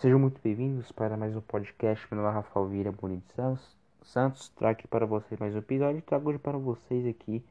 Sejam 0.00 0.18
muito 0.18 0.40
bem-vindos 0.42 0.90
para 0.90 1.14
mais 1.14 1.36
um 1.36 1.42
podcast. 1.42 2.08
Meu 2.10 2.22
nome 2.22 2.32
é 2.32 2.36
Rafael 2.36 2.66
Vieira 2.66 2.90
Bonito 2.90 3.34
Santos. 4.02 4.48
Trago 4.56 4.72
aqui 4.72 4.88
para 4.88 5.04
vocês 5.04 5.38
mais 5.38 5.54
um 5.54 5.58
episódio. 5.58 6.00
Trago 6.00 6.30
hoje 6.30 6.38
para 6.38 6.56
vocês 6.56 7.06
aqui 7.06 7.44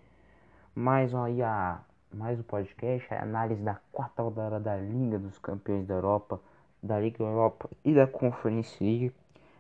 mais 0.74 1.14
um, 1.14 1.22
aí 1.22 1.44
a, 1.44 1.80
mais 2.12 2.40
um 2.40 2.42
podcast, 2.42 3.14
a 3.14 3.22
análise 3.22 3.62
da 3.62 3.80
quarta 3.92 4.24
rodada 4.24 4.60
da 4.60 4.76
Liga 4.78 5.20
dos 5.20 5.38
Campeões 5.38 5.86
da 5.86 5.94
Europa, 5.94 6.42
da 6.82 7.00
Liga 7.00 7.23
Europa 7.23 7.70
e 7.86 7.93
da 7.93 8.07
Conference 8.07 8.84
League. 8.84 9.13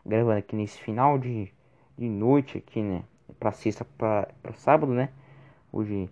Gravando 0.03 0.39
aqui 0.39 0.55
nesse 0.55 0.79
final 0.81 1.19
de, 1.19 1.53
de 1.95 2.09
noite 2.09 2.57
aqui, 2.57 2.81
né? 2.81 3.03
Para 3.39 3.51
sexta, 3.51 3.85
para 3.99 4.33
sábado, 4.55 4.91
né? 4.91 5.09
Hoje, 5.71 6.09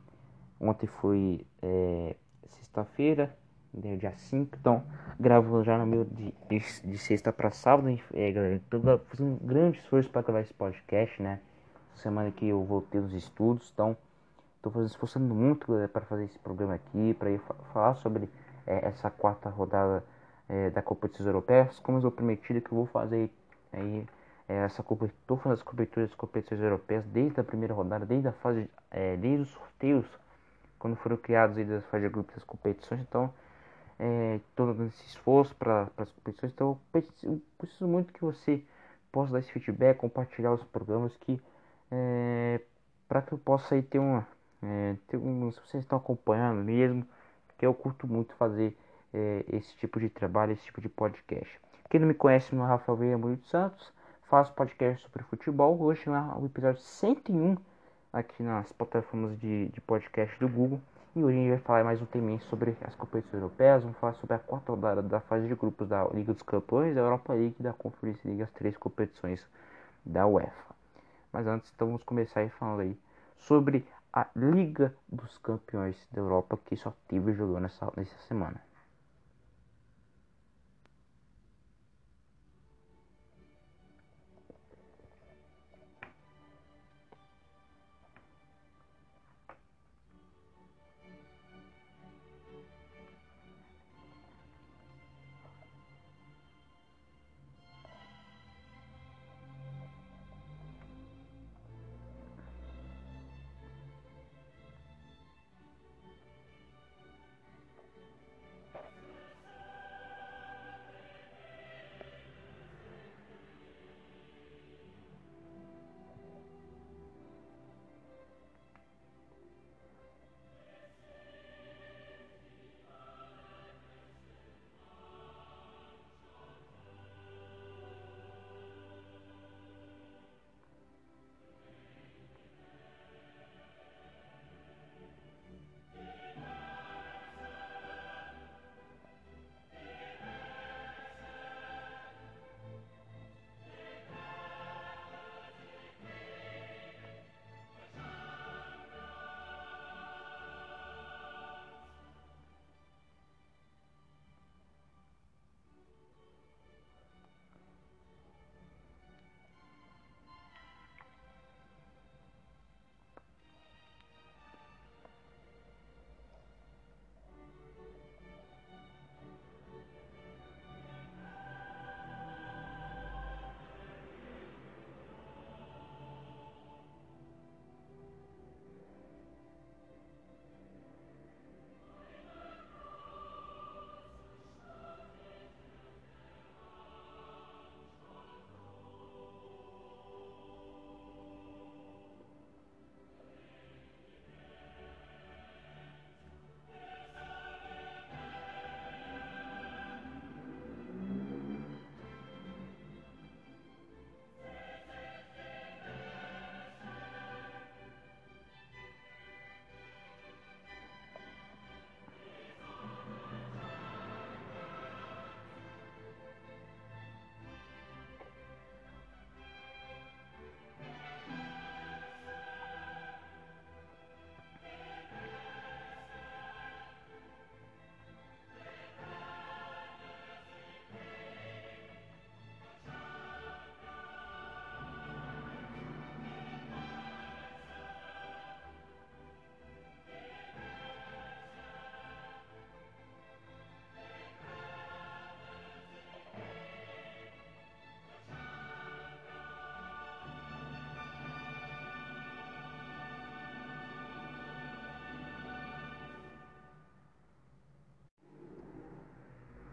ontem 0.61 0.85
foi 0.85 1.43
é, 1.59 2.15
sexta-feira, 2.45 3.35
né, 3.83 3.95
dia 3.95 4.13
5, 4.15 4.57
então 4.59 4.83
gravando 5.19 5.63
já 5.63 5.77
no 5.77 5.85
meu 5.85 6.05
de, 6.05 6.33
de, 6.49 6.59
de 6.83 6.97
sexta 6.97 7.31
para 7.31 7.51
sábado, 7.51 7.87
é, 8.13 8.31
galera, 8.31 8.61
tô 8.69 8.79
fazendo 8.79 9.33
um 9.33 9.47
grande 9.47 9.79
esforço 9.79 10.09
para 10.09 10.21
gravar 10.21 10.41
esse 10.41 10.53
podcast, 10.53 11.21
né? 11.21 11.39
Semana 11.95 12.31
que 12.31 12.47
eu 12.47 12.63
voltei 12.63 13.01
nos 13.01 13.13
estudos, 13.13 13.71
então 13.73 13.97
tô 14.61 14.69
fazendo, 14.69 14.89
esforçando 14.89 15.33
muito 15.33 15.67
para 15.91 16.05
fazer 16.05 16.25
esse 16.25 16.37
programa 16.39 16.75
aqui, 16.75 17.13
para 17.15 17.31
ir 17.31 17.41
falar 17.73 17.95
sobre 17.95 18.29
é, 18.65 18.87
essa 18.87 19.09
quarta 19.09 19.49
rodada 19.49 20.03
é, 20.47 20.69
da 20.69 20.81
competições 20.81 21.27
europeias, 21.27 21.79
como 21.79 21.99
eu 21.99 22.11
prometido 22.11 22.61
que 22.61 22.71
eu 22.71 22.77
vou 22.77 22.85
fazer 22.85 23.29
aí 23.73 24.05
é, 24.47 24.63
essa 24.63 24.83
tô 25.25 25.37
fazendo 25.37 25.53
as 25.53 25.63
coberturas 25.63 26.09
das 26.09 26.15
competições 26.15 26.61
europeias 26.61 27.05
desde 27.05 27.39
a 27.39 27.43
primeira 27.43 27.73
rodada, 27.73 28.05
desde 28.05 28.27
a 28.27 28.31
fase, 28.33 28.69
é, 28.89 29.17
desde 29.17 29.43
os 29.43 29.49
sorteios 29.49 30.05
quando 30.79 30.95
foram 30.95 31.17
criados 31.17 31.57
aí 31.57 31.65
das 31.65 31.83
fases 31.85 32.07
de 32.07 32.13
grupos 32.13 32.35
das 32.35 32.43
competições, 32.43 33.01
então 33.01 33.33
é, 33.99 34.39
todo 34.55 34.83
esse 34.85 35.05
esforço 35.07 35.55
para 35.55 35.89
as 35.97 36.11
competições. 36.11 36.51
Então, 36.53 36.79
eu 37.23 37.41
preciso 37.57 37.87
muito 37.87 38.13
que 38.13 38.21
você 38.21 38.63
possa 39.11 39.33
dar 39.33 39.39
esse 39.39 39.51
feedback, 39.51 39.97
compartilhar 39.97 40.53
os 40.53 40.63
programas 40.65 41.15
que 41.17 41.41
é, 41.91 42.61
para 43.07 43.21
que 43.21 43.33
eu 43.33 43.37
possa 43.37 43.75
aí 43.75 43.81
ter 43.81 43.99
uma 43.99 44.27
é, 44.61 44.95
ter 45.07 45.17
um, 45.17 45.51
se 45.51 45.59
vocês 45.61 45.83
estão 45.83 45.97
acompanhando 45.97 46.63
mesmo, 46.63 47.05
que 47.57 47.65
eu 47.65 47.73
curto 47.73 48.07
muito 48.07 48.33
fazer 48.35 48.75
é, 49.13 49.45
esse 49.51 49.75
tipo 49.77 49.99
de 49.99 50.09
trabalho, 50.09 50.53
esse 50.53 50.63
tipo 50.65 50.81
de 50.81 50.89
podcast. 50.89 51.59
Quem 51.89 51.99
não 51.99 52.07
me 52.07 52.13
conhece, 52.13 52.53
meu 52.53 52.65
é 52.65 52.67
Rafael 52.67 52.97
Veia 52.97 53.17
Murilo 53.17 53.41
Santos, 53.45 53.93
faço 54.23 54.53
podcast 54.53 55.03
sobre 55.03 55.23
futebol. 55.23 55.79
Hoje 55.79 56.09
lá 56.09 56.37
o 56.37 56.45
episódio 56.45 56.81
101 56.81 57.57
aqui 58.11 58.43
nas 58.43 58.71
plataformas 58.73 59.39
de, 59.39 59.67
de 59.69 59.81
podcast 59.81 60.37
do 60.39 60.49
Google. 60.49 60.81
E 61.17 61.23
hoje 61.23 61.35
a 61.35 61.41
gente 61.41 61.49
vai 61.49 61.57
falar 61.57 61.83
mais 61.83 61.99
um 61.99 62.05
tema 62.05 62.39
sobre 62.41 62.77
as 62.81 62.93
competições 62.93 63.41
europeias. 63.41 63.81
Vamos 63.81 63.97
falar 63.97 64.13
sobre 64.13 64.35
a 64.35 64.39
quarta 64.39 64.71
rodada 64.71 65.01
da 65.01 65.19
fase 65.19 65.47
de 65.47 65.55
grupos 65.55 65.87
da 65.87 66.03
Liga 66.09 66.31
dos 66.31 66.43
Campeões, 66.43 66.93
da 66.93 67.01
Europa 67.01 67.33
League 67.33 67.55
e 67.59 67.63
da 67.63 67.73
Conference 67.73 68.21
League, 68.23 68.43
as 68.43 68.51
três 68.51 68.77
competições 68.77 69.43
da 70.05 70.27
UEFA. 70.27 70.75
Mas 71.33 71.47
antes, 71.47 71.71
então, 71.73 71.87
vamos 71.87 72.03
começar 72.03 72.41
aí 72.41 72.49
falando 72.49 72.81
aí 72.81 72.99
sobre 73.35 73.83
a 74.13 74.27
Liga 74.35 74.93
dos 75.09 75.39
Campeões 75.39 75.97
da 76.11 76.21
Europa, 76.21 76.55
que 76.63 76.77
só 76.77 76.93
teve 77.07 77.33
jogando 77.33 77.63
nessa, 77.63 77.91
nessa 77.97 78.15
semana. 78.27 78.61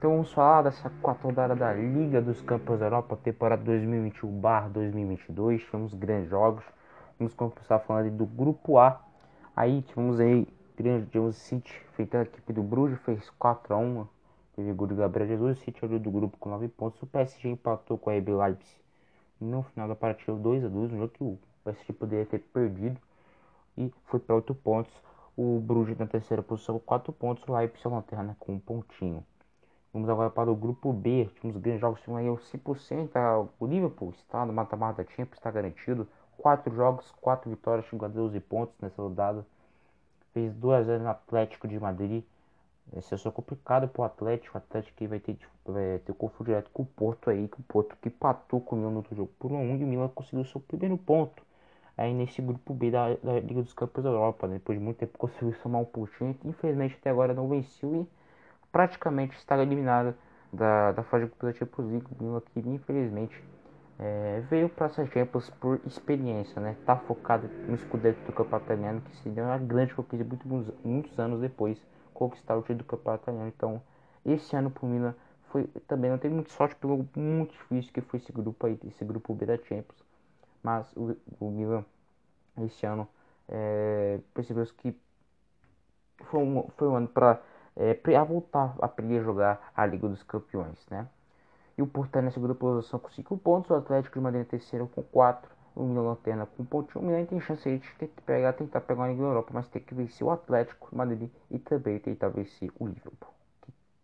Então 0.04 0.12
vamos 0.12 0.34
falar 0.34 0.60
dessa 0.60 0.90
quarta 1.00 1.26
rodada 1.26 1.56
da 1.56 1.72
Liga 1.72 2.20
dos 2.20 2.42
Campeões 2.42 2.78
da 2.78 2.84
Europa, 2.84 3.16
temporada 3.16 3.64
2021/2022. 3.64 5.64
Tivemos 5.64 5.94
grandes 5.94 6.28
jogos. 6.28 6.62
Vamos 7.18 7.32
começar 7.32 7.78
falando 7.78 8.14
do 8.14 8.26
grupo 8.26 8.76
A. 8.76 9.00
Aí 9.56 9.80
tivemos 9.80 10.20
aí 10.20 10.46
grande 10.76 11.06
tivemos 11.06 11.36
City 11.36 11.72
enfrentando 11.88 12.24
a 12.24 12.26
equipe 12.26 12.52
do 12.52 12.62
Bruges, 12.62 13.00
fez 13.00 13.30
4 13.38 13.72
a 13.72 13.78
1 13.78 14.06
Teve 14.54 14.74
gol 14.74 14.88
de 14.88 14.94
Gabriel 14.94 15.26
Jesus, 15.26 15.56
o 15.56 15.60
City 15.62 15.82
olhou 15.82 15.98
do 15.98 16.10
grupo 16.10 16.36
com 16.36 16.50
9 16.50 16.68
pontos. 16.68 17.00
O 17.00 17.06
PSG 17.06 17.48
empatou 17.48 17.96
com 17.96 18.10
a 18.10 18.12
RB 18.12 18.30
Leipzig 18.30 18.76
no 19.40 19.62
final 19.62 19.88
da 19.88 19.96
partida 19.96 20.36
2 20.36 20.66
a 20.66 20.68
2 20.68 20.92
um 20.92 20.98
jogo 20.98 21.12
que 21.14 21.24
o 21.24 21.38
PSG 21.64 21.94
poderia 21.94 22.26
ter 22.26 22.40
perdido 22.40 23.00
e 23.78 23.90
foi 24.04 24.20
para 24.20 24.36
8 24.36 24.54
pontos. 24.54 24.92
O 25.34 25.60
Bruges 25.60 25.96
na 25.96 26.06
terceira 26.06 26.42
posição 26.42 26.78
com 26.78 26.84
4 26.84 27.10
pontos, 27.10 27.48
o 27.48 27.56
Leipzig 27.56 27.88
a 27.88 27.90
lanterna 27.90 28.36
com 28.38 28.52
um 28.52 28.58
pontinho. 28.58 29.24
Vamos 29.94 30.08
agora 30.08 30.28
para 30.28 30.50
o 30.50 30.56
grupo 30.56 30.92
B, 30.92 31.30
tínhamos 31.40 31.62
grandes 31.62 31.80
jogos, 31.80 32.00
tínhamos 32.00 32.20
aí 32.20 32.28
o 32.28 32.36
100%, 32.36 33.10
tá? 33.10 33.38
o 33.60 33.64
Liverpool 33.64 34.10
está 34.10 34.44
no 34.44 34.52
mata-mata 34.52 35.06
Champions, 35.08 35.38
está 35.38 35.52
garantido. 35.52 36.08
4 36.36 36.74
jogos, 36.74 37.12
4 37.20 37.48
vitórias, 37.48 37.86
chegou 37.86 38.04
a 38.04 38.08
12 38.08 38.40
pontos 38.40 38.74
nessa 38.82 39.00
rodada. 39.00 39.46
Fez 40.32 40.52
2 40.52 40.80
a 40.80 40.82
0 40.82 41.04
no 41.04 41.10
Atlético 41.10 41.68
de 41.68 41.78
Madrid. 41.78 42.24
Esse 42.92 43.14
é 43.14 43.16
só 43.16 43.30
complicado 43.30 43.86
para 43.86 44.02
o 44.02 44.04
Atlético. 44.04 44.56
O 44.56 44.58
Atlético 44.58 45.06
vai 45.06 45.20
ter, 45.20 45.38
vai 45.64 46.00
ter 46.00 46.12
confronto 46.14 46.44
direto 46.44 46.70
com 46.72 46.82
o 46.82 46.86
Porto 46.86 47.30
aí. 47.30 47.46
Com 47.46 47.60
o 47.60 47.64
Porto 47.64 47.96
que 48.02 48.10
patou 48.10 48.60
com 48.60 48.74
o 48.74 48.78
Milan 48.80 48.90
no 48.90 48.96
outro 48.96 49.14
jogo 49.14 49.30
por 49.38 49.52
1 49.52 49.56
um, 49.56 49.76
e 49.76 49.84
o 49.84 49.86
Milan 49.86 50.08
conseguiu 50.08 50.44
seu 50.44 50.60
primeiro 50.60 50.98
ponto. 50.98 51.40
Aí 51.96 52.12
nesse 52.12 52.42
grupo 52.42 52.74
B 52.74 52.90
da, 52.90 53.14
da 53.14 53.38
Liga 53.38 53.62
dos 53.62 53.72
Campeões 53.72 54.02
da 54.02 54.10
Europa. 54.10 54.48
Né? 54.48 54.54
Depois 54.54 54.76
de 54.76 54.84
muito 54.84 54.96
tempo 54.96 55.16
conseguiu 55.16 55.54
somar 55.62 55.80
um 55.80 55.84
pontinho. 55.84 56.36
Infelizmente 56.44 56.96
até 57.00 57.10
agora 57.10 57.32
não 57.32 57.48
venceu 57.48 57.94
e 57.94 58.23
praticamente 58.74 59.36
está 59.36 59.56
eliminado 59.62 60.16
da, 60.52 60.90
da 60.90 61.04
fase 61.04 61.26
de 61.26 61.32
da 61.40 61.52
Champions 61.52 61.90
League. 61.92 62.06
O 62.10 62.24
Milan 62.24 62.42
infelizmente 62.56 63.40
é, 64.00 64.42
veio 64.50 64.68
para 64.68 64.86
essa 64.86 65.06
Champions 65.06 65.48
por 65.48 65.80
experiência, 65.86 66.60
né? 66.60 66.76
Tá 66.84 66.96
focado 66.96 67.48
no 67.68 67.76
escudeto 67.76 68.18
do 68.26 68.32
campeonato 68.32 68.64
italiano 68.64 69.00
que 69.00 69.16
se 69.18 69.28
deu 69.28 69.44
uma 69.44 69.58
grande 69.58 69.94
conquista 69.94 70.26
muitos, 70.44 70.74
muitos 70.84 71.18
anos 71.20 71.40
depois 71.40 71.80
conquistar 72.12 72.56
o 72.56 72.62
título 72.62 72.78
do 72.78 72.84
campeonato 72.84 73.22
italiano. 73.22 73.52
Então, 73.54 73.80
esse 74.26 74.56
ano 74.56 74.72
pro 74.72 74.88
Milan 74.88 75.14
foi 75.44 75.68
também 75.86 76.10
não 76.10 76.18
teve 76.18 76.34
muita 76.34 76.50
sorte 76.50 76.74
pelo 76.74 77.08
muito 77.14 77.52
difícil 77.52 77.92
que 77.92 78.00
foi 78.00 78.18
esse 78.18 78.32
grupo 78.32 78.66
aí, 78.66 78.76
esse 78.88 79.04
grupo 79.04 79.32
B 79.34 79.46
da 79.46 79.56
Champions. 79.56 80.02
Mas 80.60 80.92
o, 80.96 81.16
o 81.38 81.48
Milan 81.48 81.84
esse 82.58 82.84
ano 82.84 83.06
é, 83.48 84.18
percebeu 84.34 84.66
que 84.76 84.98
foi 86.24 86.40
um, 86.40 86.68
foi 86.76 86.88
um 86.88 86.96
ano 86.96 87.06
para 87.06 87.40
é, 87.76 87.94
voltar 88.24 88.76
a 88.80 88.86
aprender 88.86 89.18
a 89.20 89.22
jogar 89.22 89.72
a 89.74 89.86
Liga 89.86 90.08
dos 90.08 90.22
Campeões, 90.22 90.78
né? 90.90 91.08
E 91.76 91.82
o 91.82 91.86
Porto 91.86 92.20
na 92.20 92.30
segunda 92.30 92.54
posição 92.54 93.00
com 93.00 93.10
5 93.10 93.36
pontos, 93.38 93.70
o 93.70 93.74
Atlético 93.74 94.18
de 94.18 94.22
Madrid 94.22 94.46
terceiro 94.46 94.86
com 94.86 95.02
4, 95.02 95.50
o 95.74 95.82
Milan 95.82 96.02
Lanterna 96.02 96.46
com 96.46 96.62
um 96.62 96.66
pontinho. 96.66 97.04
O 97.04 97.06
Milan 97.06 97.24
tem 97.24 97.40
chance 97.40 97.68
de 97.78 98.06
pegar, 98.24 98.52
tentar 98.52 98.80
pegar 98.80 99.04
a 99.04 99.08
Liga 99.08 99.22
Europa, 99.22 99.50
mas 99.52 99.66
tem 99.68 99.82
que 99.82 99.94
vencer 99.94 100.24
o 100.24 100.30
Atlético 100.30 100.88
de 100.90 100.96
Madrid 100.96 101.30
e 101.50 101.58
também 101.58 101.98
tentar 101.98 102.28
vencer 102.28 102.70
o 102.78 102.86
Liverpool. 102.86 103.34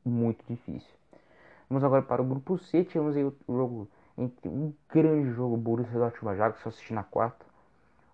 Muito 0.05 0.45
difícil. 0.49 0.93
Vamos 1.69 1.85
agora 1.85 2.03
para 2.03 2.21
o 2.21 2.25
grupo 2.25 2.59
C, 2.59 2.85
tivemos 2.85 3.17
aí 3.17 3.25
o 3.25 3.35
jogo 3.47 3.89
entre 4.19 4.49
um 4.49 4.75
grande 4.89 5.31
jogo, 5.31 5.57
Borussia 5.57 5.99
Dortmund 5.99 6.35
Ajax, 6.35 6.61
só 6.61 6.69
assisti 6.69 6.93
na 6.93 7.05
quarta. 7.05 7.50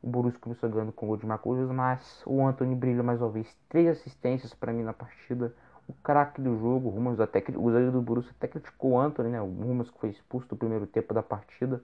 O 0.07 0.09
Borussia 0.09 0.39
começou 0.39 0.71
ganhando 0.71 0.93
com 0.93 1.07
o 1.07 1.09
gol 1.09 1.17
de 1.17 1.27
Marcos, 1.27 1.59
mas 1.69 2.23
o 2.25 2.47
Anthony 2.47 2.77
brilha 2.77 3.03
mais 3.03 3.21
uma 3.21 3.29
vez, 3.29 3.53
três 3.69 3.89
assistências 3.89 4.55
para 4.55 4.73
mim 4.73 4.85
na 4.85 4.93
partida 4.93 5.53
o 5.89 5.93
craque 5.95 6.41
do 6.41 6.57
jogo, 6.61 6.89
o 6.89 6.93
Rumas 6.93 7.19
até 7.19 7.43
o 7.57 7.73
zagueiro 7.73 7.91
do 7.91 8.01
Borussia 8.01 8.31
até 8.31 8.47
criticou 8.47 8.93
o 8.93 9.01
Anthony, 9.01 9.31
né? 9.31 9.43
O 9.43 9.47
Rumas 9.47 9.91
que 9.91 9.99
foi 9.99 10.11
expulso 10.11 10.47
do 10.47 10.57
primeiro 10.57 10.87
tempo 10.87 11.13
da 11.13 11.25
partida. 11.25 11.83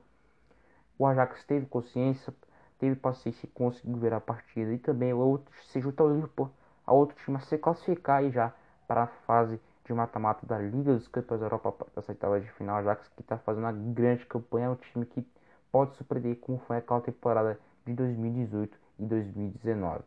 O 0.97 1.05
Ajax 1.05 1.43
teve 1.43 1.67
consciência, 1.67 2.33
teve 2.79 2.95
paciência 2.95 3.45
e 3.45 3.49
conseguiu 3.49 3.97
virar 3.97 4.19
a 4.19 4.21
partida. 4.21 4.73
E 4.73 4.79
também 4.79 5.13
o 5.13 5.19
outro 5.19 5.53
se 5.65 5.81
junta 5.81 6.05
ao 6.05 6.15
Liverpool, 6.15 6.49
a 6.87 6.93
outro 6.93 7.17
time 7.25 7.39
a 7.39 7.41
se 7.41 7.59
classificar 7.59 8.19
aí 8.19 8.31
já 8.31 8.53
para 8.87 9.03
a 9.03 9.07
fase 9.27 9.61
de 9.85 9.93
mata-mata 9.93 10.47
da 10.47 10.59
Liga 10.59 10.95
dos 10.95 11.09
Campeões 11.09 11.41
da 11.41 11.47
Europa 11.47 11.73
para 11.73 11.89
essa 11.97 12.13
etapa 12.13 12.41
de 12.41 12.49
final. 12.53 12.77
O 12.77 12.79
Ajax 12.79 13.09
que 13.17 13.23
está 13.23 13.37
fazendo 13.37 13.65
uma 13.65 13.73
grande 13.73 14.25
campanha, 14.27 14.67
é 14.67 14.71
um 14.71 14.77
time 14.77 15.07
que 15.07 15.27
pode 15.73 15.97
surpreender 15.97 16.37
como 16.37 16.59
foi 16.69 16.77
aquela 16.77 17.01
temporada 17.01 17.59
de 17.87 17.95
2018 17.95 18.79
e 18.99 19.05
2019. 19.05 20.05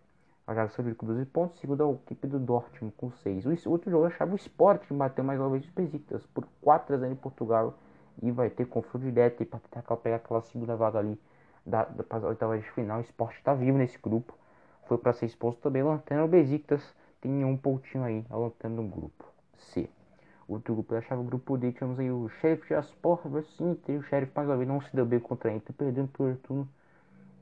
A 0.48 0.52
Ajax 0.52 0.76
foi 0.76 0.94
com 0.94 1.08
12 1.08 1.26
pontos, 1.26 1.60
segundo 1.60 1.84
a 1.84 1.92
equipe 1.92 2.28
do 2.28 2.38
Dortmund 2.38 2.94
com 2.96 3.10
6. 3.10 3.46
O 3.66 3.72
outro 3.72 3.90
jogo 3.90 4.06
achava 4.06 4.34
o 4.34 4.36
Sport 4.36 4.84
bateu 4.92 5.24
mais 5.24 5.40
uma 5.40 5.50
vez 5.50 5.66
os 5.66 5.72
Besiktas 5.72 6.26
por 6.28 6.48
4 6.62 6.96
a 6.96 6.98
0 7.00 7.12
em 7.12 7.16
Portugal 7.16 7.74
e 8.22 8.32
vai 8.32 8.50
ter 8.50 8.66
confronto 8.66 9.06
direto 9.06 9.44
para 9.46 9.60
tentar 9.60 9.98
pegar 9.98 10.18
aquela 10.18 10.42
segunda 10.42 10.76
vaga 10.76 11.00
ali 11.00 11.20
da, 11.66 11.86
da 11.86 12.28
oitava 12.28 12.58
de 12.60 12.70
final. 12.72 13.00
O 13.00 13.02
Sport 13.02 13.36
está 13.38 13.56
vivo 13.56 13.78
nesse 13.78 13.98
grupo, 13.98 14.38
foi 14.88 15.00
para 15.00 15.14
6 15.14 15.36
pontos 15.36 15.60
também. 15.62 15.82
Lanterna 15.82 16.24
o 16.24 16.28
Besiktas 16.28 16.94
tem 17.20 17.44
um 17.44 17.58
pontinho 17.58 18.04
aí, 18.04 18.24
a 18.30 18.38
lanterna 18.38 18.82
no 18.82 18.88
grupo 18.88 19.26
C. 19.58 19.90
Outro 20.48 20.76
grupo 20.76 20.94
achava 20.94 21.22
o 21.22 21.24
grupo 21.24 21.58
D, 21.58 21.72
tivemos 21.72 22.00
aí 22.00 22.12
o 22.12 22.30
Sheriff 22.30 22.68
de 22.68 22.76
Aspor 22.76 23.28
versus 23.28 23.60
Inter. 23.60 24.00
O 24.00 24.04
Sheriff 24.04 24.32
mais 24.36 24.48
uma 24.48 24.58
vez 24.58 24.70
não 24.70 24.80
se 24.80 24.96
deu 24.96 25.08
bem 25.08 25.20
contra 25.20 25.50
a 25.50 25.54
Inter, 25.56 25.74
perdendo 25.76 26.08
por 26.10 26.36
turno 26.38 26.70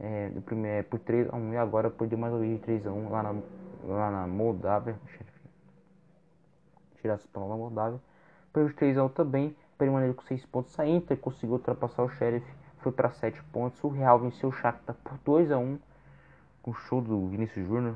é, 0.04 0.28
do 0.28 0.42
primeiro, 0.42 0.80
é, 0.80 0.84
por 0.84 1.00
3 1.00 1.30
a 1.30 1.38
1 1.38 1.54
e 1.54 1.58
agora 1.58 1.90
perdeu 1.90 2.18
mais 2.18 2.34
uma 2.34 2.42
vez 2.42 2.52
de 2.52 2.60
3 2.60 2.88
a 2.88 2.92
1 2.92 3.10
lá 3.10 3.24
na, 3.24 3.42
lá 3.86 4.12
na 4.12 4.28
Moldávia. 4.28 5.00
Tirar 7.00 7.14
essa 7.14 7.28
palavra 7.30 7.56
Moldávia. 7.56 8.00
Perdeu 8.52 8.76
3 8.76 8.98
a 8.98 9.06
1 9.06 9.10
também, 9.10 9.56
permaneceu 9.78 10.14
com 10.14 10.24
6 10.24 10.46
pontos. 10.48 10.78
A 10.78 10.86
Inter 10.86 11.18
conseguiu 11.18 11.54
ultrapassar 11.54 12.04
o 12.04 12.10
Sheriff, 12.10 12.46
foi 12.80 12.92
para 12.92 13.12
7 13.12 13.42
pontos. 13.46 13.82
O 13.82 13.88
Real 13.88 14.20
venceu 14.20 14.50
o 14.50 14.52
Shakhtar 14.52 14.96
por 15.06 15.18
2 15.24 15.52
a 15.54 15.58
1 15.58 15.80
com 16.62 16.72
o 16.72 16.74
show 16.74 17.02
do 17.02 17.30
Vinícius 17.30 17.66
Júnior. 17.66 17.96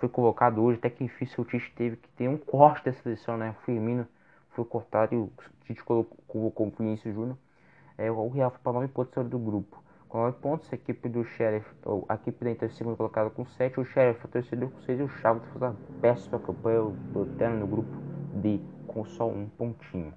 Foi 0.00 0.08
colocado 0.08 0.60
hoje, 0.60 0.78
até 0.78 0.90
que 0.90 1.04
difícil 1.04 1.44
o 1.44 1.46
Tite 1.46 1.72
teve 1.76 1.96
que 1.96 2.08
ter 2.10 2.28
um 2.28 2.36
corte 2.36 2.84
da 2.84 2.92
seleção, 2.92 3.36
né? 3.36 3.50
O 3.50 3.64
Firmino 3.64 4.08
foi 4.50 4.64
cortado 4.64 5.14
e 5.14 5.18
o 5.18 5.30
Tite 5.66 5.84
colocou, 5.84 6.18
colocou 6.26 6.66
o 6.66 6.70
Vinícius 6.70 7.14
Júnior. 7.14 7.38
É, 7.96 8.10
o 8.10 8.28
Real 8.28 8.50
foi 8.50 8.60
para 8.60 8.72
9 8.72 8.88
pontos 8.88 9.24
do 9.28 9.38
grupo 9.38 9.83
9 10.14 10.38
pontos. 10.38 10.72
A 10.72 10.76
equipe 10.76 11.08
do 11.08 11.24
Sheriff, 11.24 11.68
ou 11.84 12.06
a 12.08 12.14
equipe 12.14 12.44
da 12.44 12.50
Inter 12.52 12.72
segundo 12.72 12.96
colocada 12.96 13.28
com 13.30 13.44
7. 13.44 13.80
O 13.80 13.84
Sheriff 13.84 14.20
foi 14.20 14.30
terceiro 14.30 14.70
com 14.70 14.80
6 14.80 15.00
e 15.00 15.02
o 15.02 15.08
Chaves 15.08 15.42
fez 15.42 15.56
uma 15.56 15.76
péssima 16.00 16.38
campanha, 16.38 16.82
o 16.82 17.26
Terno 17.36 17.58
no 17.58 17.66
grupo 17.66 17.90
D 18.34 18.60
com 18.86 19.04
só 19.04 19.28
um 19.28 19.48
pontinho. 19.48 20.14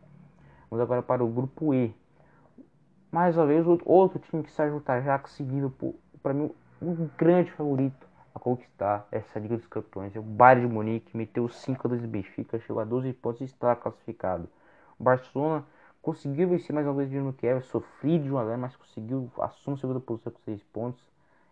Vamos 0.70 0.84
agora 0.84 1.02
para 1.02 1.24
o 1.24 1.28
grupo 1.28 1.74
E. 1.74 1.96
Mais 3.12 3.36
uma 3.38 3.48
vez, 3.48 3.66
outro 3.66 4.20
time 4.20 4.44
que 4.44 4.52
se 4.52 4.70
juntar 4.70 5.02
já 5.02 5.18
conseguiu, 5.18 5.74
para 6.22 6.34
mim, 6.34 6.52
um 6.82 7.10
grande 7.18 7.52
favorito 7.54 8.08
a 8.36 8.40
conquistar 8.40 9.08
essa 9.12 9.40
Liga 9.40 9.58
dos 9.58 9.66
Campeões. 9.66 10.16
É 10.16 10.20
o 10.20 10.24
Bayern 10.24 10.68
de 10.68 10.74
Munique, 10.74 11.18
meteu 11.18 11.50
5 11.50 11.88
a 11.88 11.90
2 11.90 12.06
Benfica, 12.06 12.60
chegou 12.60 12.82
a 12.82 12.86
12 12.86 13.14
pontos 13.14 13.42
e 13.42 13.46
está 13.46 13.76
classificado. 13.76 14.48
O 15.00 15.04
Barcelona 15.04 15.66
Conseguiu 16.08 16.48
vencer 16.48 16.74
mais 16.74 16.88
uma 16.88 16.94
vez 16.94 17.10
de 17.10 17.34
Kiev, 17.34 17.62
sofrido 17.64 18.24
de 18.24 18.32
uma 18.32 18.42
lã, 18.42 18.56
mas 18.56 18.74
conseguiu 18.78 19.30
assumir 19.40 19.76
a 19.76 19.82
segunda 19.82 20.00
posição 20.00 20.32
com 20.32 20.40
6 20.40 20.64
pontos. 20.72 21.04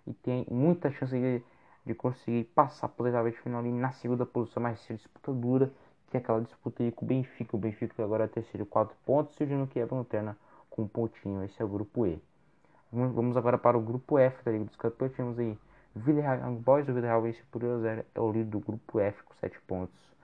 E 0.08 0.14
tem 0.14 0.48
muita 0.50 0.90
chance 0.92 1.12
de, 1.12 1.44
de 1.86 1.94
conseguir 1.94 2.46
passar 2.56 2.88
por 2.88 3.06
oitava 3.06 3.30
de 3.30 3.38
final 3.38 3.60
ali 3.60 3.70
na 3.70 3.92
segunda 3.92 4.26
posição, 4.26 4.64
mas 4.64 4.80
ser 4.80 4.94
disputa 4.94 5.34
dura, 5.34 5.74
é 6.14 6.18
aquela 6.20 6.40
disputa 6.40 6.84
aí 6.84 6.90
com 6.94 7.04
o 7.04 7.08
Benfica. 7.10 7.54
O 7.54 7.60
Benfica 7.60 8.02
agora 8.02 8.24
é 8.24 8.28
terceiro, 8.28 8.66
4 8.66 8.96
pontos, 9.06 9.38
e 9.42 9.44
o 9.44 9.46
Dino 9.46 9.68
Kiev 9.68 9.94
lanterna 9.94 10.38
com 10.70 10.84
um 10.84 10.88
pontinho. 10.88 11.44
Esse 11.44 11.62
é 11.62 11.66
o 11.66 11.68
grupo 11.68 12.08
E. 12.08 12.18
Vamos 12.94 13.36
agora 13.36 13.58
para 13.58 13.78
o 13.78 13.82
grupo 13.82 14.18
F 14.18 14.42
da 14.46 14.54
Liga 14.54 14.64
dos 14.64 14.78
Campeões. 14.78 15.12
Temos 15.18 15.38
aí 15.38 15.58
Villarreal 15.94 16.54
Boys, 16.54 16.88
o 16.88 16.94
Villarreal 16.94 17.24
por 17.52 17.60
2 17.60 17.74
a 17.74 17.80
0, 17.80 18.06
é 18.16 18.22
o 18.22 18.32
líder 18.32 18.52
do 18.52 18.62
grupo 18.62 19.02
F 19.02 19.22
com 19.22 19.34
7 19.34 19.60
pontos. 19.68 20.15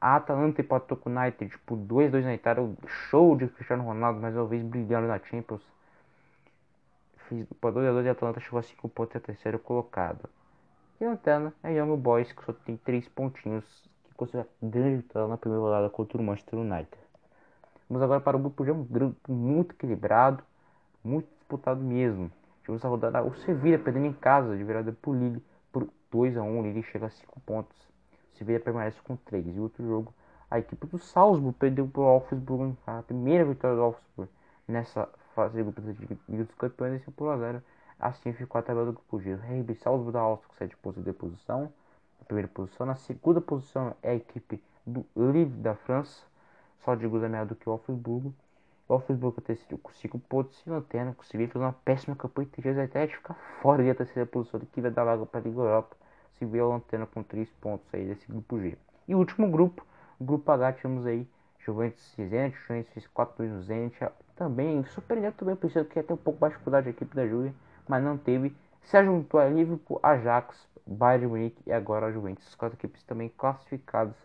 A 0.00 0.16
Atalanta 0.16 0.62
empatou 0.62 0.96
com 0.96 1.10
o 1.10 1.12
United 1.12 1.58
por 1.66 1.76
2-2 1.76 2.24
na 2.24 2.32
Itália. 2.32 2.66
Show 2.86 3.36
de 3.36 3.48
Cristiano 3.48 3.84
Ronaldo, 3.84 4.18
mais 4.18 4.34
uma 4.34 4.46
vez 4.46 4.62
brilhando 4.62 5.06
na 5.06 5.18
Champions. 5.18 5.62
Fiz 7.28 7.46
por 7.60 7.70
2x2 7.74 8.06
e 8.06 8.08
a 8.08 8.12
Atalanta 8.12 8.40
chegou 8.40 8.58
a 8.58 8.62
5 8.62 8.88
pontos 8.88 9.16
a 9.16 9.20
terceiro 9.20 9.58
colocado. 9.58 10.26
E 10.98 11.04
a 11.04 11.10
lanterna 11.10 11.52
é 11.62 11.74
Young 11.74 11.98
Boys, 11.98 12.32
que 12.32 12.42
só 12.42 12.52
tem 12.54 12.78
3 12.78 13.08
pontinhos, 13.08 13.64
que 14.04 14.14
conseguiu 14.14 14.46
grande 14.62 14.96
vitória 15.02 15.28
na 15.28 15.36
primeira 15.36 15.62
rodada 15.62 15.90
contra 15.90 16.16
o 16.16 16.22
Manchester 16.22 16.58
United. 16.58 16.98
Vamos 17.86 18.02
agora 18.02 18.20
para 18.20 18.38
o 18.38 18.40
grupo 18.40 18.64
G, 18.64 18.72
um 18.72 18.84
grupo 18.84 19.30
muito 19.30 19.74
equilibrado, 19.74 20.42
muito 21.04 21.28
disputado 21.36 21.82
mesmo. 21.82 22.32
Tivemos 22.62 22.82
a 22.82 22.88
rodada 22.88 23.22
o 23.22 23.34
Sevilla 23.34 23.78
perdendo 23.78 24.06
em 24.06 24.14
casa 24.14 24.56
de 24.56 24.64
virada 24.64 24.96
por 25.02 25.14
Lille 25.14 25.44
por 25.70 25.90
2x1. 26.10 26.58
O 26.58 26.62
Lille 26.62 26.82
chega 26.84 27.06
a 27.06 27.10
5 27.10 27.40
pontos. 27.40 27.89
Sevilha 28.34 28.60
permanece 28.60 29.00
com 29.02 29.16
3. 29.16 29.56
E 29.56 29.60
outro 29.60 29.86
jogo, 29.86 30.14
a 30.50 30.58
equipe 30.58 30.86
do 30.86 30.98
Salzburg 30.98 31.56
perdeu 31.58 31.86
para 31.86 32.00
o 32.00 32.04
Augsburg, 32.04 32.76
a 32.86 33.02
primeira 33.02 33.44
vitória 33.44 33.76
do 33.76 33.82
Augsburg 33.82 34.30
nessa 34.66 35.08
fase 35.34 35.56
de 35.56 35.62
grupo 35.62 35.80
de 35.80 36.18
Liga 36.28 36.44
dos 36.44 36.54
Campeões, 36.54 37.02
e 37.06 37.10
por 37.10 37.34
1 37.34 37.38
0 37.38 37.62
Assim 37.98 38.32
ficou 38.32 38.58
a 38.58 38.62
tabela 38.62 38.86
do 38.86 38.92
grupo 38.94 39.20
G. 39.20 39.34
RB 39.34 39.74
Salzburg 39.74 40.12
da 40.12 40.20
Áustria 40.20 40.48
com 40.48 40.54
7 40.56 40.76
pontos 40.78 41.04
de 41.04 41.12
posição, 41.12 41.70
na 42.18 42.24
primeira 42.24 42.48
posição. 42.48 42.86
Na 42.86 42.94
segunda 42.94 43.40
posição 43.40 43.94
é 44.02 44.12
a 44.12 44.14
equipe 44.14 44.62
do 44.86 45.04
Lille 45.14 45.44
da 45.44 45.74
França, 45.74 46.22
só 46.78 46.94
de 46.94 47.06
gols 47.06 47.22
a 47.22 47.44
do 47.44 47.54
que 47.54 47.68
o 47.68 47.72
Augsburg. 47.72 48.32
O 48.88 48.98
terceiro 49.40 49.78
com 49.78 49.92
5 49.92 50.18
pontos 50.18 50.60
e 50.66 50.70
lanterna, 50.70 51.14
conseguiu 51.14 51.46
fazer 51.48 51.64
uma 51.64 51.72
péssima 51.72 52.16
campanha 52.16 52.48
e 52.58 52.62
tem 52.62 52.80
até 52.80 53.06
de 53.06 53.14
ficar 53.14 53.34
fora 53.62 53.84
da 53.84 53.94
terceira 53.94 54.26
posição, 54.26 54.58
que 54.58 54.80
vai 54.80 54.90
dar 54.90 55.04
vaga 55.04 55.24
para 55.26 55.38
a 55.38 55.42
Liga 55.44 55.60
Europa 55.60 55.99
se 56.40 56.46
vê 56.46 56.58
a 56.58 56.64
lanterna 56.64 57.06
com 57.06 57.22
3 57.22 57.48
pontos 57.60 57.86
aí 57.92 58.06
desse 58.06 58.26
grupo 58.26 58.58
G. 58.58 58.76
E 59.06 59.14
o 59.14 59.18
último 59.18 59.50
grupo, 59.50 59.84
o 60.18 60.24
grupo 60.24 60.50
H, 60.50 60.72
temos 60.72 61.04
aí 61.04 61.28
Juventus 61.58 62.18
e 62.18 62.26
Zenit, 62.26 62.56
Juventus 62.66 62.92
fez 62.94 63.06
4 63.08 63.36
2 63.36 63.50
no 63.50 63.62
Zenit. 63.62 64.08
Também, 64.34 64.82
surpreendeu 64.86 65.32
também, 65.32 65.54
pensando 65.54 65.84
que 65.84 65.98
ia 65.98 66.02
ter 66.02 66.14
um 66.14 66.16
pouco 66.16 66.40
mais 66.40 66.54
dificuldade 66.54 66.88
a 66.88 66.90
equipe 66.90 67.14
da 67.14 67.26
Juve, 67.26 67.54
mas 67.86 68.02
não 68.02 68.16
teve. 68.16 68.56
Se 68.84 69.04
juntou 69.04 69.38
a 69.38 69.44
Liverpool, 69.44 70.00
Ajax, 70.02 70.66
Bayern 70.86 71.26
de 71.26 71.30
Munique 71.30 71.62
e 71.66 71.72
agora 71.72 72.06
a 72.06 72.10
Juventus. 72.10 72.46
As 72.48 72.54
quatro 72.54 72.78
equipes 72.78 73.02
também 73.02 73.28
classificadas 73.36 74.16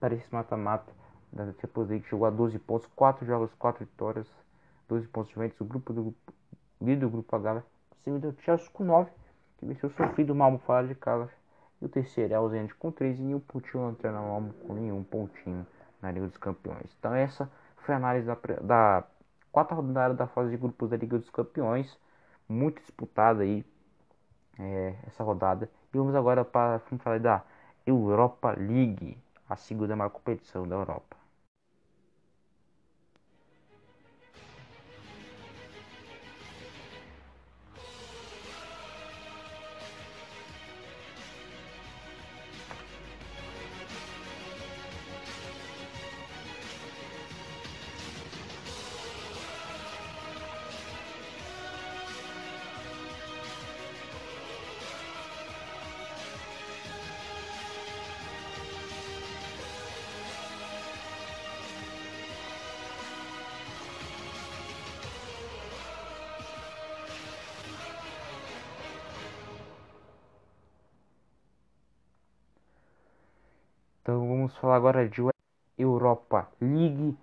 para 0.00 0.12
esse 0.12 0.26
mata-mata 0.34 0.92
da 1.32 1.52
Champions 1.60 1.88
League. 1.88 2.08
Chegou 2.08 2.26
a 2.26 2.30
12 2.30 2.58
pontos, 2.58 2.88
4 2.96 3.24
jogos, 3.24 3.54
4 3.54 3.84
vitórias, 3.84 4.26
12 4.88 5.06
pontos 5.06 5.30
Juventus. 5.30 5.60
O 5.60 5.64
grupo 5.64 5.92
do 5.92 6.14
líder 6.80 7.02
do 7.02 7.10
grupo 7.10 7.36
H, 7.36 7.62
seguido 8.02 8.32
do 8.32 8.42
Chelsea 8.42 8.68
com 8.72 8.82
9, 8.82 9.08
que 9.58 9.66
venceu 9.66 9.88
sofrido 9.90 10.34
mal 10.34 10.58
fora 10.58 10.88
de 10.88 10.96
casa. 10.96 11.30
E 11.80 11.84
o 11.84 11.88
terceiro 11.88 12.34
é 12.34 12.48
Zenit 12.50 12.74
com 12.74 12.90
3 12.90 13.18
e 13.20 13.34
o 13.34 13.40
Putinho 13.40 13.84
lanterna 13.84 14.20
Malmo 14.20 14.52
com 14.66 14.74
nenhum 14.74 15.02
pontinho 15.02 15.66
na 16.02 16.10
Liga 16.10 16.26
dos 16.26 16.36
Campeões. 16.36 16.94
Então 16.98 17.14
essa 17.14 17.50
foi 17.78 17.94
a 17.94 17.98
análise 17.98 18.26
da, 18.26 18.36
da 18.62 19.04
quarta 19.50 19.74
rodada 19.74 20.14
da 20.14 20.26
fase 20.26 20.50
de 20.50 20.56
grupos 20.56 20.90
da 20.90 20.96
Liga 20.96 21.18
dos 21.18 21.30
Campeões, 21.30 21.98
muito 22.48 22.80
disputada 22.80 23.42
aí 23.42 23.64
é, 24.58 24.94
essa 25.06 25.24
rodada. 25.24 25.70
E 25.92 25.98
vamos 25.98 26.14
agora 26.14 26.44
para 26.44 26.78
falar 26.98 27.18
da 27.18 27.42
Europa 27.86 28.54
League, 28.58 29.18
a 29.48 29.56
segunda 29.56 29.96
maior 29.96 30.10
competição 30.10 30.68
da 30.68 30.76
Europa. 30.76 31.19
Vamos 74.50 74.56
falar 74.58 74.76
agora 74.76 75.08
de 75.08 75.22
Europa 75.78 76.48
League, 76.60 77.16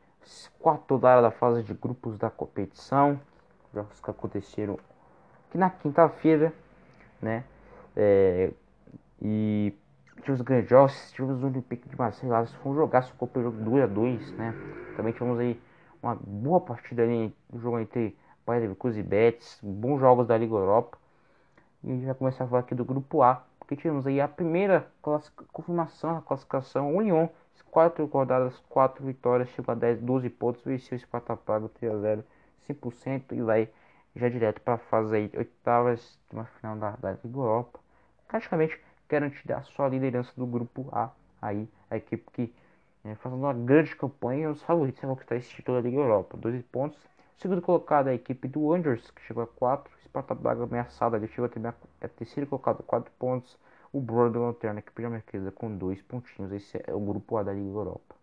quarto 0.59 0.95
rodada 0.95 1.21
da 1.21 1.31
fase 1.31 1.61
de 1.63 1.73
grupos 1.73 2.17
da 2.17 2.29
competição, 2.29 3.19
jogos 3.73 3.99
que 3.99 4.09
aconteceram 4.09 4.79
aqui 5.47 5.57
na 5.57 5.69
quinta-feira, 5.69 6.53
né? 7.21 7.43
É, 7.95 8.51
e 9.21 9.73
tivemos 10.21 10.41
grandes 10.41 10.69
jogos, 10.69 11.11
tivemos 11.11 11.43
o 11.43 11.47
Olympique 11.47 11.89
de 11.89 11.97
Marseille 11.97 12.31
lá, 12.31 12.45
foi 12.45 12.71
um 12.71 12.75
jogaço, 12.75 13.11
ficou 13.11 13.29
jogo 13.35 13.57
2 13.61 13.83
a 13.83 13.87
2 13.87 14.31
né? 14.33 14.53
Também 14.95 15.11
tivemos 15.11 15.39
aí 15.39 15.59
uma 16.01 16.15
boa 16.15 16.61
partida 16.61 17.03
ali 17.03 17.35
no 17.51 17.59
jogo 17.59 17.79
entre 17.79 18.17
Bayern 18.45 18.67
Leverkusen 18.67 19.01
e 19.01 19.03
Betis, 19.03 19.59
bons 19.61 19.99
jogos 19.99 20.27
da 20.27 20.37
Liga 20.37 20.53
Europa. 20.53 20.97
E 21.83 21.91
a 21.91 21.93
gente 21.93 22.05
vai 22.05 22.15
começar 22.15 22.45
a 22.45 22.47
falar 22.47 22.61
aqui 22.61 22.73
do 22.73 22.85
grupo 22.85 23.21
A, 23.21 23.43
porque 23.67 23.75
tivemos 23.75 24.07
aí 24.07 24.21
a 24.21 24.29
primeira 24.29 24.89
confirmação 25.51 26.15
da 26.15 26.21
classificação. 26.21 26.95
O 26.95 27.01
Lyon, 27.01 27.27
quatro 27.69 28.05
rodadas, 28.05 28.57
quatro 28.69 29.05
vitórias, 29.05 29.49
chegou 29.49 29.73
a 29.73 29.75
10, 29.75 29.99
12 29.99 30.29
pontos, 30.29 30.63
venceu 30.63 30.95
o 30.95 31.01
Sparta 31.01 31.35
Praga 31.35 31.67
3 31.67 31.93
a 31.93 31.97
0, 31.97 32.23
100% 32.65 33.33
e 33.33 33.41
vai 33.41 33.69
já 34.15 34.29
direto 34.29 34.61
para 34.61 34.75
a 34.75 34.77
fase 34.77 35.13
aí, 35.13 35.31
oitavas 35.35 36.17
de 36.29 36.35
uma 36.37 36.45
final 36.45 36.77
da, 36.77 36.91
da 36.91 37.11
Liga 37.11 37.37
Europa. 37.37 37.77
Praticamente 38.25 38.79
garantida 39.09 39.57
a 39.57 39.63
sua 39.63 39.89
liderança 39.89 40.31
do 40.37 40.45
grupo 40.47 40.87
A. 40.93 41.11
Aí 41.41 41.67
a 41.91 41.97
equipe 41.97 42.23
que 42.31 42.53
é, 43.03 43.15
fazendo 43.15 43.39
uma 43.39 43.53
grande 43.53 43.93
campanha, 43.97 44.49
os 44.49 44.63
favoritos 44.63 45.03
a 45.03 45.07
conquistar 45.07 45.35
esse 45.35 45.49
título 45.49 45.81
da 45.81 45.89
Liga 45.89 46.01
Europa. 46.01 46.37
12 46.37 46.63
pontos. 46.63 46.97
segundo 47.37 47.61
colocado 47.61 48.07
a 48.07 48.13
equipe 48.13 48.47
do 48.47 48.73
Angers, 48.73 49.11
que 49.11 49.21
chegou 49.23 49.43
a 49.43 49.47
4. 49.47 49.91
Sparta 50.17 50.33
Braga 50.33 50.63
ameaçada, 50.63 51.17
ele 51.17 51.27
chegou 51.27 51.45
a 51.45 51.49
ter 51.49 51.63
a 52.01 52.07
terceira 52.07 52.49
colocado 52.49 52.81
4 52.83 53.11
pontos. 53.19 53.55
O 53.93 54.01
Bordeaux 54.01 54.47
Lanterna, 54.47 54.81
que 54.81 55.05
a 55.05 55.09
marquesa 55.09 55.51
com 55.51 55.75
2 55.75 56.01
pontinhos. 56.01 56.51
Esse 56.51 56.81
é 56.85 56.93
o 56.93 56.99
grupo 56.99 57.37
A 57.37 57.43
da 57.43 57.53
Liga 57.53 57.69
Europa. 57.69 58.15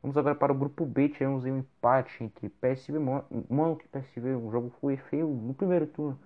Vamos 0.00 0.16
agora 0.16 0.34
para 0.34 0.52
o 0.52 0.54
grupo 0.54 0.86
B. 0.86 1.08
Tivemos 1.08 1.44
um 1.44 1.58
empate 1.58 2.22
entre 2.22 2.48
PSV 2.48 2.98
e 2.98 3.52
Mônaco 3.52 3.82
PSV. 3.90 4.34
O 4.36 4.50
jogo 4.50 4.72
foi 4.80 4.96
feio 4.96 5.26
no 5.26 5.52
primeiro 5.54 5.86
turno. 5.88 6.18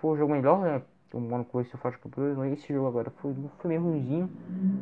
Foi 0.00 0.12
o 0.12 0.16
jogo 0.16 0.32
melhor, 0.32 0.60
né? 0.60 0.82
O 1.12 1.20
Mônaco 1.20 1.62
seu 1.64 1.78
forte 1.78 1.98
campeão. 1.98 2.34
Mas 2.36 2.52
esse 2.52 2.72
jogo 2.72 2.86
agora 2.86 3.10
foi, 3.10 3.34
foi 3.58 3.68
meio 3.68 3.82
ruimzinho. 3.82 4.30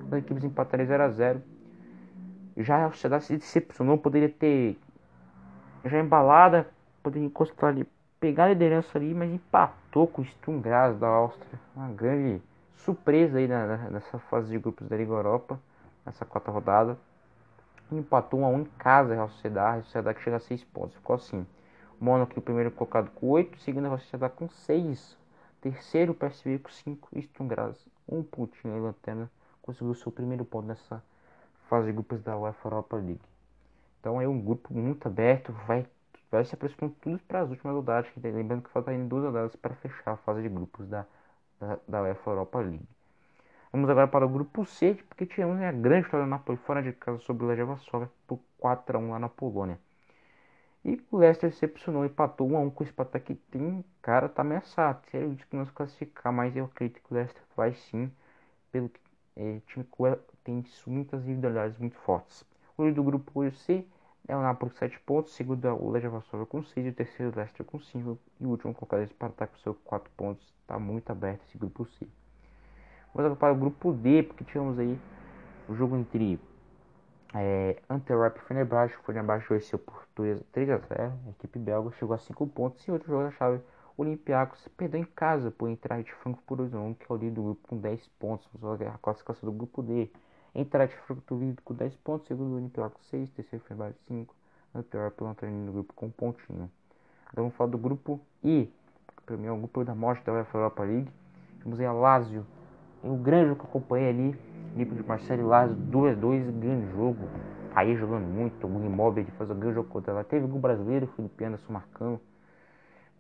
As 0.07 0.19
equipes 0.19 0.45
empataram 0.45 0.85
0x0. 0.85 1.41
Já 2.59 2.87
a 2.87 2.91
sociedade 2.91 3.25
se 3.25 3.37
decepcionou. 3.37 3.99
Poderia 3.99 4.29
ter 4.29 4.79
já 5.85 5.99
embalada. 5.99 6.69
Poderia 7.03 7.27
encostar 7.27 7.71
ali 7.71 7.87
pegar 8.21 8.45
a 8.45 8.49
liderança 8.49 8.99
ali, 8.99 9.15
mas 9.15 9.33
empatou 9.33 10.07
com 10.07 10.23
o 10.23 10.25
Sturm 10.25 10.61
Graz 10.61 10.99
da 10.99 11.07
Áustria. 11.07 11.61
Uma 11.75 11.89
grande 11.89 12.43
surpresa 12.75 13.39
aí 13.39 13.49
na, 13.49 13.91
nessa 13.91 14.19
fase 14.19 14.51
de 14.51 14.59
grupos 14.59 14.89
da 14.89 14.97
Liga 14.97 15.13
Europa, 15.13 15.61
nessa 16.05 16.25
quarta 16.25 16.51
rodada. 16.51 16.99
Empatou 17.91 18.41
1 18.41 18.45
a 18.45 18.49
1 18.49 18.61
em 18.61 18.65
casa 18.79 19.13
a 19.13 19.17
Real 19.17 19.29
Sociedade, 19.29 19.79
a 19.79 19.83
Sociedade 19.85 20.19
que 20.19 20.25
chega 20.25 20.37
a 20.37 20.41
6 20.41 20.65
pontos. 20.65 20.97
Ficou 20.97 21.17
assim. 21.17 21.47
Mônaco 22.01 22.39
o 22.39 22.43
primeiro 22.43 22.71
colocado 22.71 23.11
com 23.13 23.29
8, 23.29 23.59
segundo 23.61 23.87
a 23.87 23.89
Real 23.89 24.01
Sociedade 24.01 24.35
com 24.35 24.49
6. 24.49 25.17
Terceiro 25.61 26.13
o 26.13 26.15
PSV 26.15 26.59
com 26.59 26.71
5 26.71 27.09
e 27.13 27.23
Sturm 27.23 27.49
Graz 27.49 27.87
um 28.09 28.23
pontinho 28.23 28.75
aí 28.75 28.81
lanterna. 28.81 29.31
Conseguiu 29.63 29.95
seu 29.95 30.13
primeiro 30.13 30.45
ponto 30.45 30.67
nessa 30.67 31.03
fase 31.69 31.87
de 31.89 31.93
grupos 31.93 32.23
da 32.23 32.37
UEFA 32.37 32.69
Europa 32.69 32.97
League. 32.97 33.21
Então 34.01 34.21
é 34.21 34.29
um 34.29 34.41
grupo 34.41 34.73
muito 34.73 35.09
aberto, 35.09 35.53
vai 35.67 35.87
vai 36.37 36.45
se 36.45 36.55
aproximando 36.55 36.95
tudo 37.01 37.19
para 37.21 37.41
as 37.41 37.51
últimas 37.51 37.75
rodadas. 37.75 38.11
Lembrando 38.17 38.63
que 38.63 38.71
falta 38.71 38.91
ainda 38.91 39.09
duas 39.09 39.25
rodadas 39.25 39.57
para 39.57 39.75
fechar 39.77 40.13
a 40.13 40.17
fase 40.19 40.43
de 40.43 40.49
grupos 40.49 40.89
da, 40.89 41.07
da, 41.61 41.79
da 41.89 42.03
UEFA 42.03 42.31
Europa 42.31 42.61
League. 42.61 42.89
Vamos 43.73 43.91
agora 43.91 44.09
para 44.09 44.25
o 44.25 44.29
grupo 44.29 44.65
C, 44.65 44.95
porque 45.09 45.27
tivemos 45.27 45.61
a 45.61 45.73
grande 45.73 46.05
vitória 46.05 46.25
do 46.25 46.31
Napoli 46.31 46.59
fora 46.59 46.83
de 46.83 46.93
casa 46.93 47.19
sobre 47.21 47.45
o 47.45 47.49
Legia 47.49 47.65
Varsóvia 47.65 48.11
por 48.27 48.41
4 48.59 48.97
a 48.97 49.01
1 49.01 49.11
lá 49.11 49.19
na 49.19 49.29
Polônia. 49.29 49.79
E 50.85 51.03
o 51.11 51.19
Leicester 51.19 51.51
decepcionou, 51.51 52.05
empatou 52.05 52.49
1 52.49 52.57
a 52.57 52.61
1 52.61 52.71
com 52.71 52.85
o 52.85 52.87
Spartak 52.87 53.27
que 53.27 53.35
tem 53.51 53.85
cara 54.01 54.29
tá 54.29 54.43
ameaçado. 54.43 55.05
Sério, 55.11 55.35
disse 55.35 55.47
que 55.47 55.57
não 55.57 55.67
se 55.67 55.73
classificar, 55.73 56.33
mas 56.33 56.57
eu 56.57 56.65
acredito 56.67 57.03
que 57.03 57.13
o 57.13 57.15
Leicester 57.17 57.43
vai 57.57 57.75
sim, 57.75 58.11
pelo 58.71 58.89
que 58.89 59.01
é, 59.37 59.61
time 59.67 59.85
tem 60.45 60.65
muitas 60.87 61.23
individualidades 61.25 61.77
muito 61.79 61.97
fortes. 61.99 62.45
O 62.79 62.91
do 62.93 63.03
grupo 63.03 63.51
C 63.51 63.85
é 64.29 64.37
o 64.37 64.43
Napoli 64.43 64.73
com 64.73 64.79
7 64.79 64.99
pontos, 65.01 65.35
segundo 65.35 65.67
o 65.77 65.91
Legia 65.91 66.11
Varsóvia 66.11 66.47
com 66.47 66.63
6 66.63 66.87
e 66.87 66.91
o 66.91 66.93
terceiro 66.93 67.33
o 67.33 67.37
Leicester 67.37 67.65
com 67.65 67.79
5 67.79 68.19
e 68.41 68.45
o 68.45 68.49
último 68.49 68.75
colocado 68.75 69.01
é 69.01 69.05
o 69.05 69.09
Spartak 69.09 69.53
com 69.53 69.59
seus 69.59 69.77
4 69.85 70.11
pontos. 70.17 70.53
Está 70.61 70.79
muito 70.79 71.11
aberto 71.11 71.43
esse 71.45 71.57
grupo 71.57 71.87
C. 71.87 72.07
Vamos 73.15 73.27
agora 73.27 73.37
para 73.37 73.53
o 73.53 73.57
grupo 73.57 73.93
D, 73.93 74.25
porque 74.25 74.45
tivemos 74.45 74.79
aí 74.79 74.99
o 75.69 75.75
jogo 75.75 75.97
entre 75.97 76.41
é, 77.35 77.81
Antwerp 77.89 78.37
e 78.37 78.41
Fenerbahçe. 78.41 78.97
O 78.97 79.03
Fenerbahçe 79.05 79.49
venceu 79.49 79.79
por 79.79 80.07
3 80.15 80.71
a 80.71 80.79
0. 80.79 81.13
A 81.27 81.31
equipe 81.31 81.59
belga 81.59 81.93
chegou 81.93 82.15
a 82.15 82.19
5 82.19 82.47
pontos 82.49 82.87
e 82.87 82.91
outro 82.91 83.09
jogo 83.09 83.25
da 83.25 83.31
chave 83.31 83.61
Olympiacos 83.97 84.69
perdeu 84.77 85.01
em 85.01 85.05
casa 85.05 85.51
por 85.51 85.71
entrar 85.71 86.03
de 86.03 86.13
Franco 86.13 86.43
por 86.47 86.57
2 86.59 86.75
a 86.75 86.79
1, 86.79 86.95
que 86.95 87.07
é 87.11 87.15
o 87.15 87.17
líder 87.17 87.35
do 87.35 87.43
grupo 87.43 87.69
com 87.69 87.79
10 87.79 88.07
pontos. 88.19 88.49
A 88.63 88.99
classificação 88.99 89.51
do 89.51 89.57
grupo 89.57 89.83
D. 89.83 90.11
De 90.57 90.65
Frankfurt 90.65 91.61
com 91.63 91.75
10 91.75 91.97
pontos, 91.97 92.27
segundo 92.27 92.53
o 92.53 92.57
Olympiacos 92.57 93.07
6, 93.11 93.29
terceiro 93.29 93.63
Fenerbahçe 93.67 93.99
5, 94.09 94.35
Antwerp 94.75 95.21
lanterninha 95.21 95.67
no 95.67 95.73
grupo 95.73 95.93
com 95.93 96.07
um 96.07 96.11
pontinho. 96.11 96.71
Então 97.31 97.45
vamos 97.45 97.55
falar 97.57 97.69
do 97.69 97.77
grupo 97.77 98.19
I, 98.43 98.73
que 99.07 99.23
para 99.27 99.37
mim 99.37 99.49
é 99.49 99.53
o 99.53 99.57
grupo 99.59 99.85
da 99.85 99.95
morte 99.95 100.25
da 100.25 100.33
UEFA 100.33 100.57
Europa 100.57 100.83
League. 100.83 101.11
Temos 101.63 101.79
aí 101.79 101.85
a 101.85 101.93
Lazio, 101.93 102.47
o 103.05 103.17
grande 103.17 103.49
jogo 103.49 103.61
que 103.61 103.67
eu 103.67 103.69
acompanhei 103.69 104.09
ali, 104.09 104.39
equipe 104.75 104.95
de 104.95 105.07
Marcelo 105.07 105.47
Lazio, 105.47 105.77
2 105.77 106.17
a 106.17 106.21
2 106.21 106.51
grande 106.57 106.91
jogo. 106.93 107.29
Aí 107.75 107.95
jogando 107.95 108.27
muito, 108.27 108.67
o 108.67 108.85
Immobile 108.85 109.31
faz 109.33 109.51
um 109.51 109.59
grande 109.59 109.75
jogo 109.75 109.91
contra 109.91 110.13
ela. 110.13 110.25
Teve 110.25 110.47
o 110.47 110.49
Brasileiro, 110.49 111.07
Felipe 111.09 111.45
Anderson 111.45 111.71
marcando. 111.71 112.19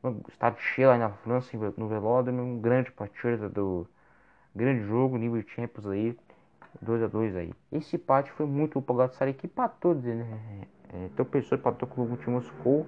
Um 0.02 0.23
estádio 0.26 0.62
cheio 0.62 0.90
aí 0.90 0.99
na 0.99 1.11
França, 1.11 1.55
no 1.76 1.87
Velódromo, 1.87 2.40
um 2.40 2.59
grande 2.59 2.90
partida 2.93 3.50
do 3.50 3.87
grande 4.55 4.87
jogo, 4.87 5.19
nível 5.19 5.43
de 5.43 5.50
Champions 5.50 5.87
aí. 5.87 6.19
2 6.83 7.02
a 7.02 7.06
2 7.06 7.37
aí. 7.37 7.52
Esse 7.73 7.97
empate 7.97 8.30
foi 8.33 8.47
muito 8.47 8.78
o 8.78 8.83
Galatasaray 8.83 9.35
que 9.35 9.47
empatou, 9.47 9.95
né? 9.95 10.66
É, 10.92 11.06
então 11.06 11.25
pessoa 11.25 11.59
empatou 11.59 11.88
com 11.88 12.02
o 12.02 12.16
time 12.16 12.37
Moscou 12.37 12.87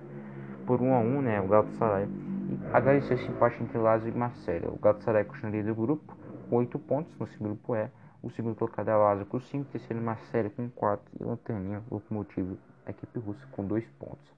por 0.66 0.80
1 0.80 0.94
a 0.94 0.98
1, 0.98 1.22
né? 1.22 1.40
O 1.40 1.48
Galatasaray. 1.48 2.06
E 2.06 2.58
agradeceu 2.72 3.16
esse 3.16 3.26
empate 3.26 3.62
entre 3.62 3.78
Lazio 3.78 4.08
e 4.08 4.16
Marcelo. 4.16 4.74
O 4.74 4.78
Galatasaray 4.78 5.24
continua 5.24 5.52
líder 5.52 5.74
do 5.74 5.80
grupo 5.80 6.16
com 6.48 6.56
8 6.56 6.78
pontos, 6.78 7.18
nesse 7.18 7.38
grupo 7.38 7.74
é. 7.74 7.90
O 8.22 8.30
segundo 8.30 8.56
colocado 8.56 8.88
é 8.88 8.96
Lazio 8.96 9.26
com 9.26 9.38
5, 9.38 9.70
terceiro 9.70 10.02
Marcelo 10.02 10.50
com 10.50 10.68
4 10.70 11.04
e 11.20 11.24
Lanterninha, 11.24 11.82
o 11.88 12.02
motivo 12.10 12.58
a 12.84 12.90
equipe 12.90 13.18
russa 13.18 13.46
com 13.52 13.64
2 13.64 13.86
pontos. 13.98 14.32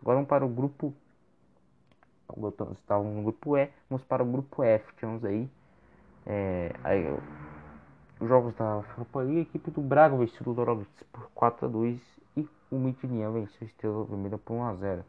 Agora 0.00 0.16
vamos 0.16 0.28
para 0.28 0.44
o 0.44 0.48
grupo. 0.48 0.94
Estávamos 2.72 3.16
no 3.16 3.22
grupo 3.22 3.56
E, 3.56 3.68
vamos 3.88 4.04
para 4.04 4.22
o 4.22 4.26
grupo 4.26 4.62
F. 4.62 4.94
Temos 4.94 5.24
aí, 5.24 5.50
é, 6.24 6.72
aí 6.84 7.04
jogos 8.28 8.54
da 8.54 8.64
Europa 8.64 9.20
League, 9.20 9.38
a 9.38 9.42
equipe 9.42 9.70
do 9.70 9.80
Braga 9.80 10.16
venceu 10.16 10.46
o 10.46 10.54
Dorovic 10.54 11.04
por 11.12 11.28
4 11.34 11.66
a 11.66 11.68
2 11.68 12.00
e 12.36 12.48
o 12.70 12.78
Midtjylland 12.78 13.40
venceu 13.40 13.58
o 13.62 13.64
Estrela 13.64 14.04
Vermelha 14.04 14.38
por 14.38 14.54
1 14.54 14.64
a 14.64 14.74
0. 14.74 15.04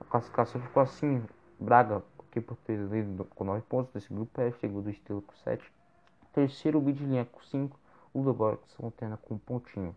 A 0.00 0.04
classificação 0.04 0.60
ficou 0.60 0.82
assim: 0.82 1.24
Braga, 1.58 2.02
equipe 2.30 2.46
portuguesa 2.46 3.24
com 3.34 3.44
9 3.44 3.62
pontos 3.62 3.92
nesse 3.94 4.12
grupo 4.12 4.40
F, 4.40 4.58
segundo 4.60 4.86
o 4.86 4.90
Estrela 4.90 5.22
com 5.22 5.34
7. 5.34 5.72
Terceiro, 6.32 6.78
o 6.78 6.82
Midtjylland 6.82 7.28
com 7.30 7.42
5. 7.42 7.78
O 8.14 8.22
que 8.22 8.82
lanterna 8.82 9.16
com 9.16 9.34
um 9.34 9.38
pontinho. 9.38 9.96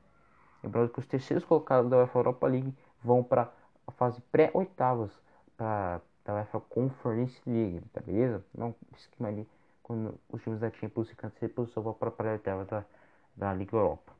Lembrando 0.63 0.89
que 0.89 0.99
os 0.99 1.05
terceiros 1.05 1.43
colocados 1.43 1.91
da 1.91 1.97
UEFA 1.97 2.19
Europa 2.19 2.47
League 2.47 2.73
vão 3.03 3.21
para 3.21 3.51
a 3.85 3.91
fase 3.91 4.21
pré-oitavas 4.31 5.11
da 5.57 6.01
UEFA 6.27 6.59
Conference 6.61 7.39
League, 7.45 7.81
tá 7.93 8.01
beleza? 8.01 8.43
Não 8.57 8.73
esquema 8.95 9.29
ali 9.29 9.47
quando 9.85 10.19
os 10.31 10.41
times 10.41 10.59
da 10.59 10.71
Champions 10.71 11.07
se 11.07 11.15
cansam 11.15 11.47
posição 11.49 11.83
vão 11.83 11.93
para 11.93 12.09
a 12.09 12.11
pré-oitavas 12.11 12.67
da, 12.67 12.83
da 13.35 13.53
Liga 13.53 13.77
Europa. 13.77 14.11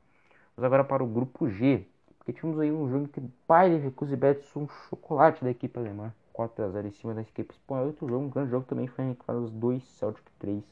Vamos 0.55 0.67
agora 0.67 0.83
para 0.83 1.03
o 1.03 1.07
grupo 1.07 1.49
G, 1.49 1.87
porque 2.19 2.31
tínhamos 2.31 2.61
aí 2.61 2.71
um 2.71 2.87
jogo 2.87 3.05
entre 3.05 3.23
Bayern 3.47 3.77
Leverkusen 3.77 4.13
e 4.13 4.17
Betis, 4.17 4.55
um 4.55 4.67
chocolate 4.67 5.43
da 5.43 5.49
equipe 5.49 5.79
alemã, 5.79 6.13
4 6.31 6.65
a 6.65 6.69
0 6.69 6.87
em 6.87 6.91
cima 6.91 7.15
da 7.15 7.21
equipe 7.21 7.51
espanhola. 7.51 7.87
Outro 7.87 8.07
jogo, 8.07 8.25
um 8.25 8.29
grande 8.29 8.51
jogo 8.51 8.67
também 8.67 8.85
foi 8.85 9.05
arrancado 9.05 9.43
os 9.43 9.49
dois 9.49 9.83
Celtic 9.97 10.25
3. 10.37 10.63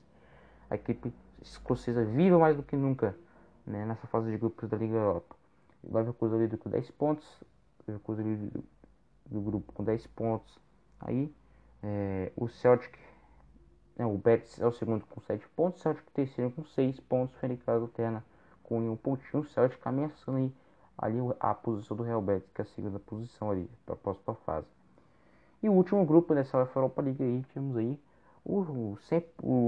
A 0.69 0.75
equipe 0.75 1.11
escocesa 1.41 2.05
viva 2.05 2.37
mais 2.37 2.55
do 2.55 2.61
que 2.61 2.75
nunca 2.75 3.15
né, 3.65 3.85
nessa 3.85 4.05
fase 4.05 4.29
de 4.29 4.37
grupos 4.37 4.69
da 4.69 4.77
Liga 4.77 4.95
Europa. 4.95 5.35
Leverkusen 5.83 6.37
líder 6.37 6.57
com 6.57 6.69
10 6.69 6.91
pontos, 6.91 7.43
Leverkusen 7.87 8.25
líder 8.25 8.51
do, 8.51 8.63
do 9.25 9.41
grupo 9.41 9.73
com 9.73 9.83
10 9.83 10.05
pontos. 10.07 10.59
Aí 10.99 11.33
é, 11.81 12.31
o 12.35 12.47
Celtic, 12.47 12.95
o 13.99 14.17
Betis 14.17 14.59
é 14.59 14.65
o 14.65 14.71
segundo 14.71 15.05
com 15.05 15.21
7 15.21 15.47
pontos, 15.49 15.79
o 15.79 15.83
Celtic 15.83 16.05
terceiro 16.13 16.51
com 16.51 16.63
6 16.63 16.99
pontos, 17.01 17.35
Fenerbahçe 17.35 17.81
alterna 17.81 18.23
com 18.63 18.79
um 18.79 18.95
pontinho, 18.95 19.43
o 19.43 19.45
Celtic 19.45 19.79
ameaçando 19.85 20.37
aí 20.37 20.53
ali 20.97 21.17
a 21.39 21.53
posição 21.53 21.97
do 21.97 22.03
Real 22.03 22.21
Betis, 22.21 22.49
que 22.53 22.61
é 22.61 22.63
a 22.63 22.67
segunda 22.67 22.99
posição 22.99 23.51
ali, 23.51 23.69
para 23.85 23.95
a 23.95 23.97
próxima 23.97 24.35
fase. 24.45 24.67
E 25.61 25.69
o 25.69 25.73
último 25.73 26.05
grupo 26.05 26.35
dessa 26.35 26.57
Europa 26.57 27.01
League 27.01 27.23
aí, 27.23 27.43
temos 27.53 27.77
aí 27.77 27.99
o, 28.43 28.59
o, 28.61 28.97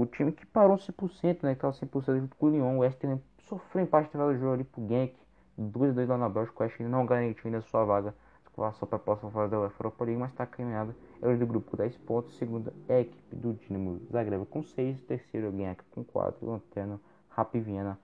o 0.00 0.06
time 0.06 0.32
que 0.32 0.44
parou 0.44 0.76
100%, 0.76 1.42
né? 1.42 1.54
Que 1.54 1.60
tava 1.60 1.72
100% 1.72 2.20
junto 2.20 2.36
com 2.36 2.46
o 2.46 2.50
Lyon. 2.50 2.76
O 2.76 2.78
West 2.80 3.02
sofreu 3.48 3.82
empate 3.82 4.14
no 4.16 4.36
jogo 4.36 4.52
ali 4.52 4.64
pro 4.64 4.86
Genk. 4.86 5.14
2-2 5.58 6.06
lá 6.06 6.18
na 6.18 6.28
Bélgica. 6.28 6.62
O 6.62 6.62
West 6.62 6.80
não 6.80 7.06
garantiu 7.06 7.44
ainda 7.46 7.62
sua 7.62 7.84
vaga. 7.84 8.14
Só 8.56 8.86
para 8.86 8.96
a 8.96 8.98
próxima 8.98 9.30
fase 9.30 9.50
da 9.50 9.60
UEFA 9.60 9.76
Europa 9.80 10.04
League, 10.04 10.20
mas 10.20 10.30
está 10.30 10.46
caminhado. 10.46 10.94
É 11.20 11.28
o 11.28 11.38
do 11.38 11.46
grupo 11.46 11.70
com 11.70 11.76
10 11.76 11.96
pontos. 11.98 12.36
Segunda 12.38 12.72
é 12.88 12.96
a 12.96 13.00
equipe 13.00 13.36
do 13.36 13.52
Dinamo 13.52 14.00
Zagreb 14.10 14.46
com 14.46 14.62
6. 14.62 15.02
Terceiro, 15.02 15.50
o 15.50 15.52
Genk 15.52 15.82
com 15.90 16.02
4. 16.02 16.46
Lanterna, 16.46 16.98
Rap 17.36 17.60
Viena 17.60 17.98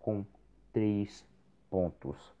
com 0.00 0.24
3 0.72 1.24
pontos. 1.70 2.34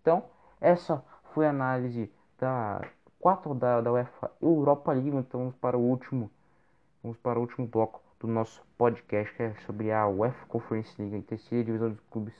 Então, 0.00 0.24
essa 0.60 1.04
foi 1.34 1.46
a 1.46 1.50
análise 1.50 2.08
da 2.38 2.80
4 3.18 3.52
da, 3.54 3.80
da 3.80 3.92
UEFA 3.92 4.30
Europa 4.40 4.92
League. 4.92 5.08
Então, 5.08 5.40
vamos 5.40 5.56
para 5.56 5.76
o 5.76 5.80
último 5.80 6.30
Vamos 7.02 7.18
para 7.18 7.36
o 7.36 7.42
último 7.42 7.66
bloco 7.66 8.00
do 8.20 8.28
nosso 8.28 8.62
podcast, 8.78 9.34
que 9.34 9.42
é 9.42 9.54
sobre 9.66 9.90
a 9.90 10.06
UEFA 10.06 10.46
Conference 10.46 10.94
League, 11.02 11.16
a 11.16 11.22
terceira 11.22 11.64
divisão 11.64 11.90
dos 11.90 12.00
clubes 12.08 12.34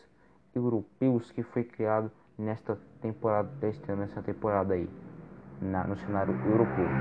europeus 0.55 1.33
que 1.33 1.43
foi 1.43 1.65
criado 1.65 2.13
nesta 2.39 2.77
temporada, 3.01 3.49
deste 3.61 3.91
ano, 3.91 4.03
nessa 4.03 4.23
temporada 4.23 4.75
aí, 4.75 4.89
na, 5.61 5.87
no 5.87 5.97
cenário 5.97 6.35
europeu. 6.45 6.99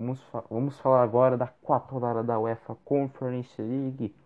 Vamos, 0.00 0.18
vamos 0.48 0.80
falar 0.80 1.02
agora 1.02 1.36
da 1.36 1.46
quarta 1.46 1.92
rodada 1.92 2.22
da 2.22 2.40
UEFA 2.40 2.74
Conference 2.86 3.60
League. 3.60 4.16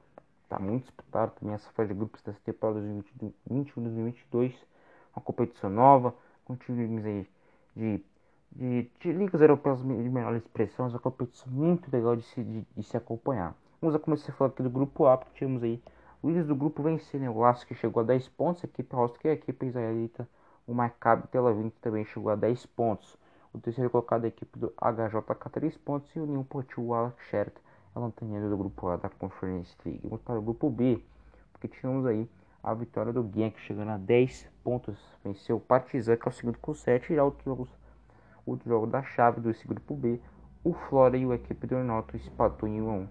Está 0.44 0.56
muito 0.56 0.84
disputado 0.84 1.32
também 1.32 1.56
essa 1.56 1.68
fase 1.72 1.88
de 1.88 1.94
grupos 1.94 2.22
dessa 2.22 2.38
temporada 2.44 2.78
2021-2022. 3.50 4.54
Uma 5.16 5.22
competição 5.24 5.68
nova, 5.68 6.14
com 6.44 6.54
times 6.54 7.04
aí 7.04 7.28
de, 7.74 8.00
de, 8.52 8.88
de 9.00 9.12
ligas 9.12 9.40
europeias 9.40 9.80
de 9.80 9.84
menor 9.84 10.37
expressão. 10.37 10.87
Uma 10.87 11.00
competição 11.00 11.50
muito 11.50 11.90
legal 11.90 12.14
de 12.14 12.22
se, 12.22 12.44
de, 12.44 12.64
de 12.76 12.82
se 12.84 12.96
acompanhar. 12.96 13.52
Vamos 13.82 14.00
começar 14.00 14.30
a 14.30 14.34
falar 14.37 14.50
aqui 14.50 14.62
do 14.62 14.70
grupo 14.70 15.06
A, 15.06 15.18
porque 15.18 15.37
tínhamos 15.38 15.64
aí 15.64 15.82
o 16.22 16.28
líder 16.28 16.44
do 16.44 16.54
grupo 16.54 16.84
vencendo 16.84 17.32
o 17.32 17.40
Lask, 17.40 17.66
que 17.66 17.74
chegou 17.74 18.00
a 18.00 18.06
10 18.06 18.28
pontos. 18.28 18.62
A 18.62 18.68
equipe 18.68 18.94
Rostock 18.94 19.22
que 19.22 19.26
é 19.26 19.32
a 19.32 19.34
equipe 19.34 19.66
israelita. 19.66 20.28
O 20.68 20.72
Maccabi 20.72 21.26
Tel 21.26 21.48
Aviv 21.48 21.72
que 21.72 21.80
também 21.80 22.04
chegou 22.04 22.30
a 22.30 22.37
10 22.37 22.64
pontos. 22.66 23.18
O 23.55 23.61
terceiro 23.61 23.88
colocado 23.88 24.25
é 24.25 24.27
a 24.27 24.29
equipe 24.29 24.59
do 24.59 24.75
HJK 24.77 25.49
3 25.49 25.79
pontos 25.79 26.11
e 26.17 26.19
o 26.19 26.25
União 26.25 26.43
Portil 26.43 26.93
Alex 26.93 27.23
Sheret 27.31 27.57
é 27.57 27.99
a 27.99 28.01
lanterneira 28.01 28.51
do 28.51 28.57
grupo 28.57 28.88
A 28.88 28.97
da 28.97 29.09
Conference 29.09 29.77
League. 29.87 30.01
Vamos 30.03 30.23
para 30.23 30.37
o 30.37 30.43
grupo 30.43 30.69
B, 30.69 31.01
porque 31.53 31.69
tínhamos 31.69 32.05
aí 32.05 32.29
a 32.61 32.75
vitória 32.75 33.12
do 33.12 33.23
Genk 33.33 33.61
chegando 33.61 33.93
a 33.93 33.97
10 33.97 34.51
pontos. 34.64 34.99
Venceu 35.23 35.59
o 35.59 35.61
Partizan, 35.61 36.17
que 36.17 36.27
é 36.27 36.31
o 36.33 36.35
segundo 36.35 36.59
com 36.59 36.75
7, 36.75 37.12
e 37.12 37.19
outros 37.21 37.45
jogos, 37.45 37.69
outro 38.45 38.69
jogo 38.69 38.88
da 38.88 39.05
chave 39.05 39.40
desse 39.40 39.69
grupo 39.69 39.95
B. 39.95 40.21
O 40.64 40.73
Flora 40.73 41.17
e 41.17 41.25
o 41.25 41.33
equipe 41.33 41.64
do 41.64 41.77
Norte 41.77 42.17
empatou 42.17 42.69
em 42.69 42.83
1 42.83 42.90
a 42.90 42.95
1 42.95 43.09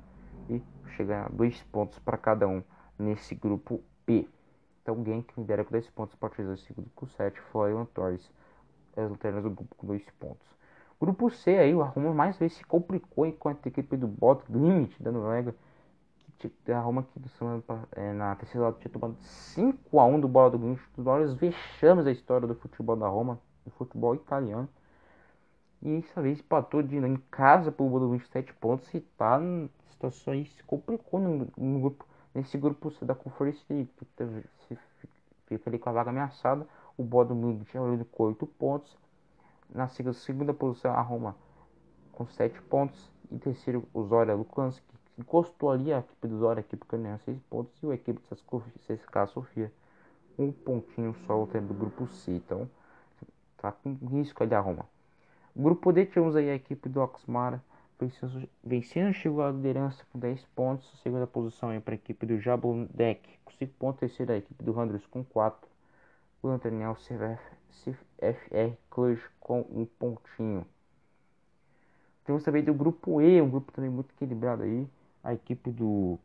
e 0.49 0.63
chegaram 0.97 1.27
a 1.27 1.29
2 1.29 1.63
pontos 1.71 1.99
para 1.99 2.17
cada 2.17 2.49
um 2.49 2.61
nesse 2.99 3.33
grupo 3.33 3.81
B. 4.05 4.27
Então 4.81 4.99
o 4.99 5.05
Genk 5.05 5.33
lidera 5.37 5.63
com 5.63 5.71
10 5.71 5.89
pontos, 5.91 6.15
Partizan 6.15 6.57
segundo 6.57 6.89
com 6.93 7.07
7, 7.07 7.39
Flora 7.39 7.71
e 7.71 7.73
o 7.73 7.85
Torres 7.85 8.29
as 8.95 9.09
lanternas 9.09 9.43
do 9.43 9.49
grupo 9.49 9.75
com 9.75 9.87
dois 9.87 10.03
pontos. 10.19 10.47
Grupo 10.99 11.29
C 11.29 11.57
aí, 11.57 11.75
o 11.75 11.81
Roma 11.81 12.13
mais 12.13 12.37
vezes 12.37 12.57
se 12.57 12.63
complicou 12.63 13.25
enquanto 13.25 13.65
a 13.65 13.69
equipe 13.69 13.97
do 13.97 14.07
Bot 14.07 14.41
Limit 14.49 15.01
da 15.03 15.11
Noruega, 15.11 15.53
que 16.37 16.71
a 16.71 16.79
Roma 16.79 17.05
do 17.15 17.29
semana, 17.29 17.63
é, 17.91 18.13
na 18.13 18.35
terceira 18.35 18.67
lado 18.67 18.79
tinha 18.79 18.91
tomado 18.91 19.15
5 19.19 19.99
a 19.99 20.05
1 20.05 20.19
do 20.19 20.27
Bola 20.27 20.51
do 20.51 20.57
Limit, 20.57 20.81
dos 20.95 21.05
maiores 21.05 21.33
vexames 21.33 22.05
da 22.05 22.11
história 22.11 22.47
do 22.47 22.55
futebol 22.55 22.95
da 22.95 23.07
Roma, 23.07 23.39
do 23.65 23.71
futebol 23.71 24.15
italiano. 24.15 24.67
E 25.81 25.97
essa 25.97 26.21
vez 26.21 26.39
empatou 26.39 26.81
de, 26.81 26.95
em 26.97 27.17
casa 27.29 27.71
pro 27.71 27.87
Bola 27.87 28.05
do 28.05 28.11
27 28.11 28.53
pontos 28.53 28.93
e 28.93 29.01
tá 29.01 29.41
em 29.41 29.69
situação 29.89 30.33
aí, 30.33 30.45
se 30.45 30.63
complicou 30.63 31.19
no, 31.19 31.47
no 31.57 31.79
grupo, 31.79 32.05
nesse 32.33 32.57
grupo 32.57 32.93
da 33.05 33.13
Conference 33.13 33.61
League, 33.69 33.89
que 34.67 34.77
fica 35.47 35.69
ali 35.69 35.77
com 35.77 35.89
a 35.89 35.93
vaga 35.93 36.09
ameaçada 36.09 36.65
o 36.97 37.03
Bodo 37.03 37.35
Munich 37.35 37.65
tinha 37.65 37.83
com 38.11 38.23
8 38.23 38.45
pontos. 38.45 38.97
Na 39.69 39.87
segunda 39.87 40.53
posição, 40.53 40.93
a 40.93 41.01
Roma 41.01 41.35
com 42.11 42.25
7 42.27 42.61
pontos. 42.63 43.11
E 43.31 43.37
terceiro, 43.37 43.87
o 43.93 44.03
Zória 44.03 44.35
Lukanski, 44.35 44.85
encostou 45.17 45.71
ali 45.71 45.91
a 45.91 45.99
equipe 45.99 46.27
do 46.27 46.37
Zora, 46.37 46.59
a 46.59 46.61
equipe 46.61 46.83
ucraniana 46.83 47.17
6 47.19 47.39
pontos 47.49 47.73
e 47.81 47.87
a 47.87 47.95
equipe 47.95 48.21
de 48.21 48.79
CSKA 48.79 49.27
Sofia 49.27 49.71
um 50.37 50.51
pontinho 50.51 51.15
só 51.25 51.41
o 51.41 51.47
tempo 51.47 51.67
do 51.67 51.73
grupo 51.73 52.07
C. 52.07 52.31
Então 52.31 52.69
tá 53.57 53.71
com 53.71 53.93
risco 54.07 54.43
ali 54.43 54.53
a 54.53 54.59
Roma. 54.59 54.85
Grupo 55.55 55.91
D 55.91 56.05
tivemos 56.05 56.35
aí 56.35 56.49
a 56.49 56.55
equipe 56.55 56.89
do 56.89 57.01
Oxmara 57.01 57.63
vencendo, 58.63 59.13
chegou 59.13 59.43
à 59.43 59.51
liderança 59.51 60.03
com 60.11 60.19
10 60.19 60.45
pontos. 60.55 60.99
Segunda 61.01 61.27
posição 61.27 61.69
aí 61.69 61.79
para 61.79 61.93
a 61.93 61.95
equipe 61.95 62.25
do 62.25 62.39
Jablonec 62.39 63.21
com 63.45 63.51
5 63.53 63.73
pontos. 63.77 63.99
Terceira 63.99 64.33
a 64.33 64.37
equipe 64.37 64.63
do 64.63 64.71
Randers 64.73 65.05
com 65.07 65.23
4. 65.23 65.72
O 66.43 66.49
Lanternel 66.49 66.95
CFR 66.95 68.77
Cluj 68.89 69.17
com 69.39 69.61
um 69.61 69.85
pontinho. 69.85 70.67
Temos 72.25 72.43
também 72.43 72.61
do 72.61 72.73
grupo 72.73 73.21
E, 73.21 73.41
um 73.41 73.49
grupo 73.49 73.71
também 73.71 73.89
muito 73.89 74.13
equilibrado 74.13 74.63
aí. 74.63 74.85
A 75.23 75.33
equipe 75.33 75.71
do 75.71 76.19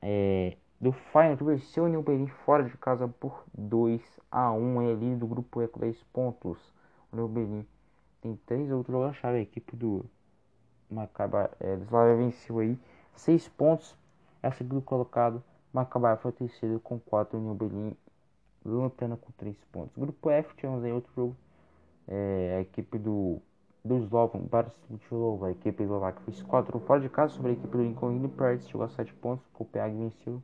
é, 0.00 0.56
do 0.80 0.92
Feyenoord 0.92 1.42
venceu 1.42 1.84
o 1.84 1.88
New 1.88 2.02
Berlin 2.02 2.28
fora 2.28 2.62
de 2.62 2.76
casa 2.78 3.08
por 3.08 3.42
2 3.52 4.00
a 4.30 4.52
1 4.52 4.82
é 4.82 4.92
ali 4.92 5.16
do 5.16 5.26
grupo 5.26 5.60
E 5.60 5.66
com 5.66 5.80
10 5.80 6.00
pontos. 6.12 6.72
O 7.12 7.16
New 7.16 7.26
Berlin 7.26 7.66
tem 8.22 8.36
três 8.46 8.70
outros 8.70 8.92
jogos 8.92 9.16
chave 9.16 9.38
a 9.38 9.42
equipe 9.42 9.74
do 9.74 10.04
Macaba 10.88 11.50
é, 11.58 11.76
venceu 12.16 12.60
aí 12.60 12.78
6 13.16 13.48
pontos 13.48 13.96
é 14.40 14.50
segundo 14.52 14.82
colocado 14.82 15.42
Maccabi 15.72 16.20
foi 16.20 16.32
terceiro 16.32 16.78
com 16.80 16.98
4 16.98 17.38
o 17.38 17.40
New 17.40 17.54
Berlin 17.54 17.96
lanterna 18.64 19.16
com 19.16 19.32
3 19.32 19.56
pontos. 19.72 19.96
Grupo 19.96 20.30
F 20.30 20.54
tivemos 20.56 20.84
aí 20.84 20.92
outro 20.92 21.12
jogo 21.14 21.36
é, 22.08 22.56
a 22.58 22.60
equipe 22.60 22.98
do 22.98 23.40
do 23.84 23.96
Slovan 23.98 24.40
Bratislava, 24.40 25.46
a 25.46 25.50
equipe 25.52 25.82
eslovaca 25.82 26.20
fez 26.22 26.42
4 26.42 26.78
fora 26.80 27.00
de 27.00 27.08
casa 27.08 27.34
sobre 27.34 27.50
a 27.50 27.54
equipe 27.54 27.68
do 27.68 27.82
Lincoln 27.82 28.12
Inn 28.12 28.28
Pride, 28.28 28.64
chegou 28.64 28.82
a 28.82 28.88
7 28.90 29.12
pontos, 29.14 29.46
Copenhague 29.54 29.96
venceu, 29.96 30.42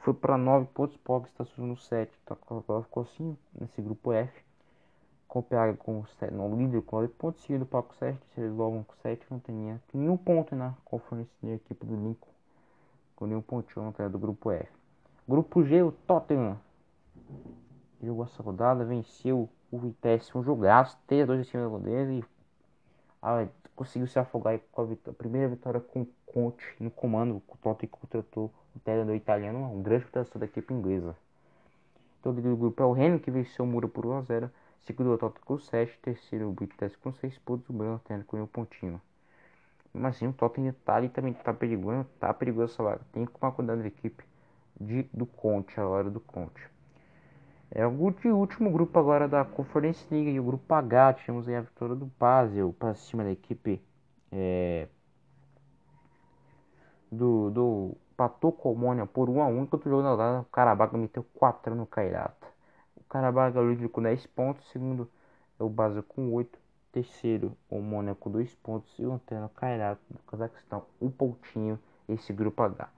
foi 0.00 0.12
para 0.12 0.36
9 0.36 0.66
pontos, 0.74 0.96
Pog 0.96 1.26
está 1.28 1.44
subindo 1.44 1.76
7, 1.76 2.12
então 2.24 2.82
ficou 2.82 3.02
assim 3.02 3.36
nesse 3.58 3.80
grupo 3.80 4.12
F, 4.12 4.32
Copenhague 5.28 5.78
com 5.78 6.04
7, 6.18 6.34
não, 6.34 6.56
líder 6.56 6.82
com 6.82 6.96
9 6.96 7.08
pontos, 7.12 7.42
seguido 7.42 7.64
para 7.64 7.80
o 7.80 7.94
7, 7.94 8.18
terceiro 8.18 8.50
Slovan 8.50 8.82
com 8.82 8.94
7, 9.02 9.26
não 9.30 9.38
tinha 9.38 9.80
nenhum 9.94 10.16
ponto 10.16 10.56
na 10.56 10.74
conferência 10.84 11.32
da 11.40 11.54
equipe 11.54 11.86
do 11.86 11.94
Lincoln, 11.94 12.28
com 13.14 13.26
nenhum 13.26 13.42
pontinho 13.42 13.94
na 13.96 14.08
do 14.08 14.18
grupo 14.18 14.50
F. 14.50 14.68
Grupo 15.28 15.62
G, 15.62 15.82
o 15.82 15.92
Tottenham 15.92 16.58
jogou 18.02 18.24
essa 18.24 18.42
rodada, 18.42 18.84
venceu 18.84 19.48
o 19.70 19.78
Vitesse, 19.78 20.36
um 20.36 20.42
jogaço, 20.42 20.98
3 21.06 21.26
2 21.26 21.40
em 21.40 21.44
cima 21.44 21.64
da 21.64 21.68
bandeira 21.68 22.12
e 22.12 22.24
ah, 23.22 23.46
conseguiu 23.74 24.06
se 24.06 24.18
afogar 24.18 24.58
com 24.72 24.82
a, 24.82 24.84
vitória, 24.84 25.12
a, 25.12 25.18
primeira 25.18 25.48
vitória 25.48 25.80
com 25.80 26.06
Conte 26.26 26.64
no 26.78 26.90
comando. 26.90 27.42
O 27.48 27.56
Tottenham 27.56 27.90
contratou 27.90 28.52
o 28.74 28.78
treinador 28.80 29.14
italiano, 29.14 29.72
um 29.72 29.82
grande 29.82 30.04
contratação 30.04 30.38
da 30.38 30.46
equipe 30.46 30.72
inglesa. 30.74 31.16
Então, 32.20 32.32
o 32.32 32.34
líder 32.34 32.50
do 32.50 32.56
grupo 32.56 32.82
é 32.82 32.86
o 32.86 32.92
Rennes, 32.92 33.22
que 33.22 33.30
venceu 33.30 33.64
o 33.64 33.68
Mura 33.68 33.88
por 33.88 34.04
1x0. 34.04 34.50
Segundo 34.82 35.12
o 35.12 35.18
Tottenham 35.18 35.44
com 35.44 35.58
7. 35.58 35.98
Terceiro, 36.00 36.48
o 36.48 36.52
Vitesse 36.52 36.98
com 36.98 37.12
6 37.12 37.38
pontos. 37.38 37.68
O 37.70 37.72
Branco 37.72 38.02
com 38.26 38.42
um 38.42 38.46
pontinho. 38.46 39.00
Mas 39.92 40.16
assim, 40.16 40.28
o 40.28 40.32
Tottenham 40.32 40.74
tá 40.84 40.96
ali 40.96 41.08
também 41.08 41.32
tá 41.32 41.52
perigoso, 41.54 42.06
tá 42.20 42.32
perigoso 42.34 42.74
essa 42.74 42.82
vaga. 42.82 43.00
Tem 43.12 43.24
que 43.24 43.32
tomar 43.32 43.52
cuidado 43.52 43.80
da 43.80 43.88
equipe 43.88 44.24
de, 44.78 45.04
do 45.12 45.24
Conte, 45.24 45.80
a 45.80 45.86
hora 45.86 46.10
do 46.10 46.20
Conte. 46.20 46.60
É 47.70 47.86
o 47.86 47.90
último 47.90 48.70
grupo 48.70 48.98
agora 48.98 49.28
da 49.28 49.44
Conference 49.44 50.06
League, 50.10 50.30
e 50.30 50.40
o 50.40 50.44
grupo 50.44 50.72
H, 50.72 51.14
tivemos 51.14 51.46
aí 51.46 51.56
a 51.56 51.60
vitória 51.60 51.94
do 51.94 52.06
Basel 52.18 52.74
para 52.78 52.94
cima 52.94 53.24
da 53.24 53.30
equipe 53.30 53.82
é, 54.32 54.88
do, 57.12 57.50
do 57.50 57.96
Patocomônia 58.16 59.06
por 59.06 59.28
1 59.28 59.42
a 59.42 59.46
1 59.46 59.62
enquanto 59.62 59.86
o 59.86 59.90
jogo 59.90 60.02
da 60.02 60.40
o 60.40 60.44
Carabaga 60.46 60.96
meteu 60.96 61.24
4 61.34 61.74
no 61.74 61.86
Cairata. 61.86 62.46
O 62.96 63.04
Carabaga 63.04 63.60
líder 63.60 63.88
com 63.90 64.02
10 64.02 64.26
pontos, 64.28 64.68
segundo 64.70 65.10
é 65.60 65.62
o 65.62 65.68
Basel 65.68 66.02
com 66.02 66.32
8, 66.32 66.58
terceiro 66.90 67.56
o 67.68 67.80
Mônia 67.80 68.14
com 68.14 68.30
2 68.30 68.54
pontos 68.56 68.98
e 68.98 69.04
o 69.04 69.12
Antena 69.12 69.50
Cairata 69.54 70.00
do 70.10 70.18
Cazaquistão, 70.20 70.84
um 71.00 71.10
pontinho 71.10 71.78
esse 72.08 72.32
grupo 72.32 72.62
H. 72.62 72.97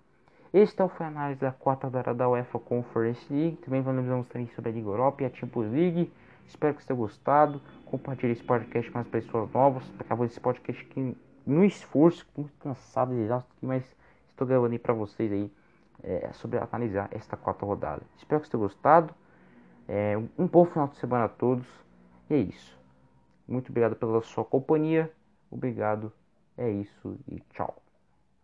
Este 0.52 0.88
foi 0.88 1.06
a 1.06 1.08
análise 1.08 1.40
da 1.40 1.52
quarta 1.52 1.86
rodada 1.86 2.12
da 2.12 2.28
UEFA 2.28 2.58
Conference 2.58 3.24
League. 3.32 3.56
Também 3.58 3.80
vamos 3.82 4.26
também 4.26 4.48
sobre 4.48 4.70
a 4.70 4.72
Liga 4.74 4.88
Europa 4.88 5.22
e 5.22 5.26
a 5.26 5.30
Champions 5.32 5.70
League. 5.70 6.12
Espero 6.44 6.74
que 6.74 6.82
você 6.82 6.88
tenha 6.88 6.98
gostado. 6.98 7.62
Compartilhe 7.86 8.32
esse 8.32 8.42
podcast 8.42 8.90
com 8.90 8.98
as 8.98 9.06
pessoas 9.06 9.48
novas. 9.52 9.84
Acabou 10.00 10.26
esse 10.26 10.40
podcast 10.40 10.84
aqui 10.84 11.16
no 11.46 11.64
esforço, 11.64 12.26
muito 12.36 12.52
cansado 12.58 13.14
de 13.14 13.20
exausto 13.20 13.48
aqui, 13.56 13.64
mas 13.64 13.96
estou 14.28 14.44
gravando 14.44 14.72
aí 14.72 14.78
para 14.80 14.92
vocês 14.92 15.30
aí 15.30 15.52
é, 16.02 16.32
sobre 16.32 16.58
analisar 16.58 17.08
esta 17.12 17.36
quarta 17.36 17.64
rodada. 17.64 18.02
Espero 18.18 18.40
que 18.40 18.48
você 18.48 18.50
tenha 18.50 18.62
gostado. 18.62 19.14
É, 19.86 20.16
um 20.36 20.48
bom 20.48 20.64
final 20.64 20.88
de 20.88 20.96
semana 20.96 21.26
a 21.26 21.28
todos. 21.28 21.66
E 22.28 22.34
é 22.34 22.38
isso. 22.38 22.76
Muito 23.46 23.70
obrigado 23.70 23.94
pela 23.94 24.20
sua 24.22 24.44
companhia. 24.44 25.12
Obrigado. 25.48 26.12
É 26.58 26.68
isso 26.68 27.16
e 27.28 27.38
tchau. 27.52 27.89